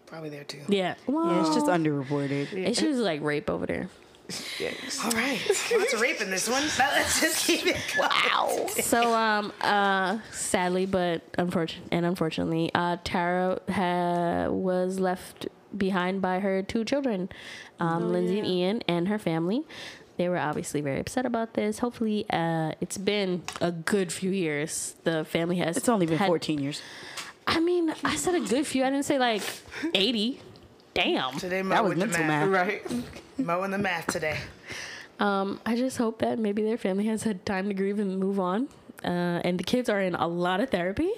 [0.06, 0.60] Probably there too.
[0.68, 0.94] Yeah.
[1.06, 2.52] Well, Yeah, it's just underreported.
[2.52, 3.88] it's just like rape over there.
[4.58, 4.98] Yes.
[5.04, 5.38] All right.
[5.78, 6.62] Lots of rape in this one.
[6.78, 7.76] Now let's just keep it.
[7.98, 8.66] Wow.
[8.80, 15.46] So, um, uh, sadly, but unfortunately, and unfortunately, uh, Tara ha- was left
[15.76, 17.28] behind by her two children,
[17.78, 19.62] um, Lindsay and Ian, and her family.
[20.16, 21.78] They were obviously very upset about this.
[21.80, 24.96] Hopefully, uh, it's been a good few years.
[25.04, 25.76] The family has.
[25.76, 26.80] It's only been had- 14 years.
[27.46, 28.84] I mean, I said a good few.
[28.84, 29.42] I didn't say like
[29.94, 30.40] eighty.
[30.94, 31.36] Damn.
[31.38, 32.48] Today, Mo That was mental math.
[32.48, 32.66] math.
[32.88, 33.04] Right.
[33.38, 34.38] Mo and the math today.
[35.20, 38.40] Um, I just hope that maybe their family has had time to grieve and move
[38.40, 38.68] on.
[39.04, 41.10] Uh, and the kids are in a lot of therapy.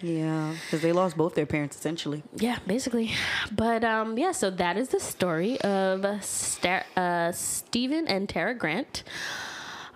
[0.00, 2.22] Yeah, because they lost both their parents essentially.
[2.36, 3.12] Yeah, basically.
[3.52, 9.02] But um, yeah, so that is the story of Star- uh, Stephen and Tara Grant,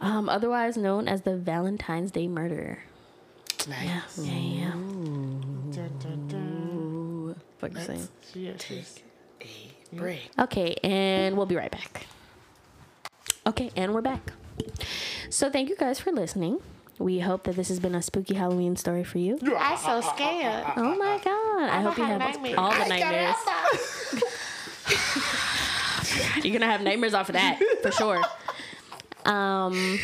[0.01, 2.79] um, otherwise known as the Valentine's Day murderer.
[3.69, 4.73] Yeah, yeah, yeah.
[7.59, 8.09] Fuck saying.
[8.35, 8.99] Yes, yes.
[9.43, 10.31] A break.
[10.39, 12.07] Okay, and we'll be right back.
[13.47, 14.33] Okay, and we're back.
[15.31, 16.61] So thank you guys for listening.
[16.99, 19.39] We hope that this has been a spooky Halloween story for you.
[19.57, 20.65] I'm so scared.
[20.77, 21.69] Oh my god!
[21.71, 22.57] I hope you have nightmares.
[22.59, 23.37] all the nightmares.
[26.45, 28.23] You're gonna have nightmares off of that for sure.
[29.27, 29.99] Um, I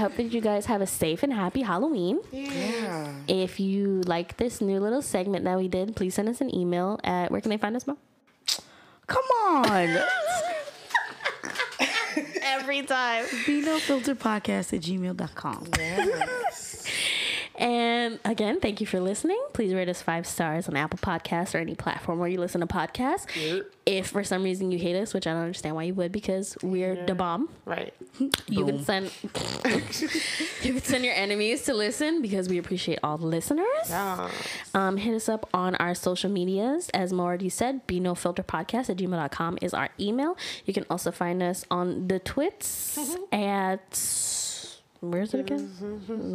[0.00, 2.20] hope that you guys have a safe and happy Halloween.
[2.32, 3.12] Yeah.
[3.28, 6.98] If you like this new little segment that we did, please send us an email
[7.04, 7.96] at where can they find us, Mo?
[9.06, 9.88] Come on.
[12.42, 13.24] Every time.
[13.46, 15.70] Be no filter podcast at gmail.com.
[17.60, 19.40] And again, thank you for listening.
[19.52, 22.66] Please rate us five stars on Apple Podcasts or any platform where you listen to
[22.66, 23.26] podcasts.
[23.84, 26.56] If for some reason you hate us, which I don't understand why you would, because
[26.62, 27.48] we're the bomb.
[27.64, 27.92] Right.
[28.48, 28.84] You Boom.
[28.84, 29.10] can send
[30.62, 33.66] you can send your enemies to listen because we appreciate all the listeners.
[33.88, 34.28] Yeah.
[34.74, 36.90] Um, hit us up on our social medias.
[36.90, 40.36] As Mo already said, be no filter podcast at gmail.com is our email.
[40.66, 42.98] You can also find us on the twits
[43.32, 43.94] at
[45.00, 45.70] where's it again?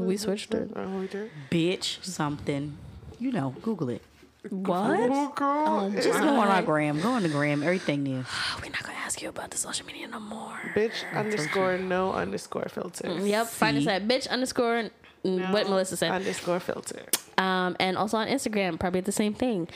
[0.06, 0.72] we switched it.
[0.76, 1.32] Oh, we did.
[1.50, 2.78] Bitch, something.
[3.20, 4.02] You know, Google it.
[4.50, 5.00] What?
[5.00, 5.90] Oh, girl.
[5.90, 7.02] Just go on our gram.
[7.02, 7.64] Go on the gram.
[7.64, 8.26] Everything there.
[8.62, 10.60] We're not gonna ask you about the social media no more.
[10.76, 13.12] Bitch underscore no underscore filter.
[13.12, 13.48] Yep.
[13.48, 14.90] Find us at bitch underscore
[15.24, 16.12] mm, what Melissa said.
[16.12, 17.06] Underscore filter.
[17.40, 19.68] um, and also on Instagram, probably the same thing.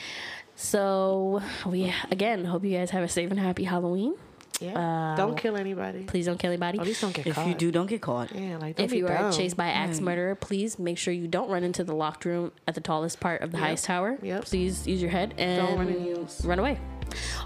[0.54, 4.14] So we again hope you guys have a safe and happy Halloween.
[4.60, 5.14] Yeah.
[5.16, 6.04] don't kill anybody.
[6.04, 6.78] Please don't kill anybody.
[6.78, 7.42] At least don't get If caught.
[7.42, 8.34] If you do, don't get caught.
[8.34, 11.26] yeah, like don't If be you are chased by axe murderer, please make sure you
[11.28, 14.18] don't run into the locked room at the tallest part of the highest tower.
[14.22, 14.44] Yep.
[14.44, 16.44] Please use your head and run in heels.
[16.44, 16.78] Run away.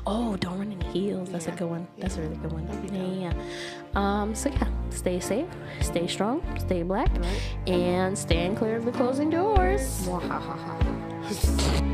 [0.07, 1.31] Oh, don't run in heels.
[1.31, 1.87] That's a good one.
[1.99, 2.69] That's a really good one.
[2.93, 3.43] Yeah, yeah.
[3.95, 5.47] Um, so yeah, stay safe,
[5.81, 7.11] stay strong, stay black,
[7.67, 10.07] and stand clear of the closing doors.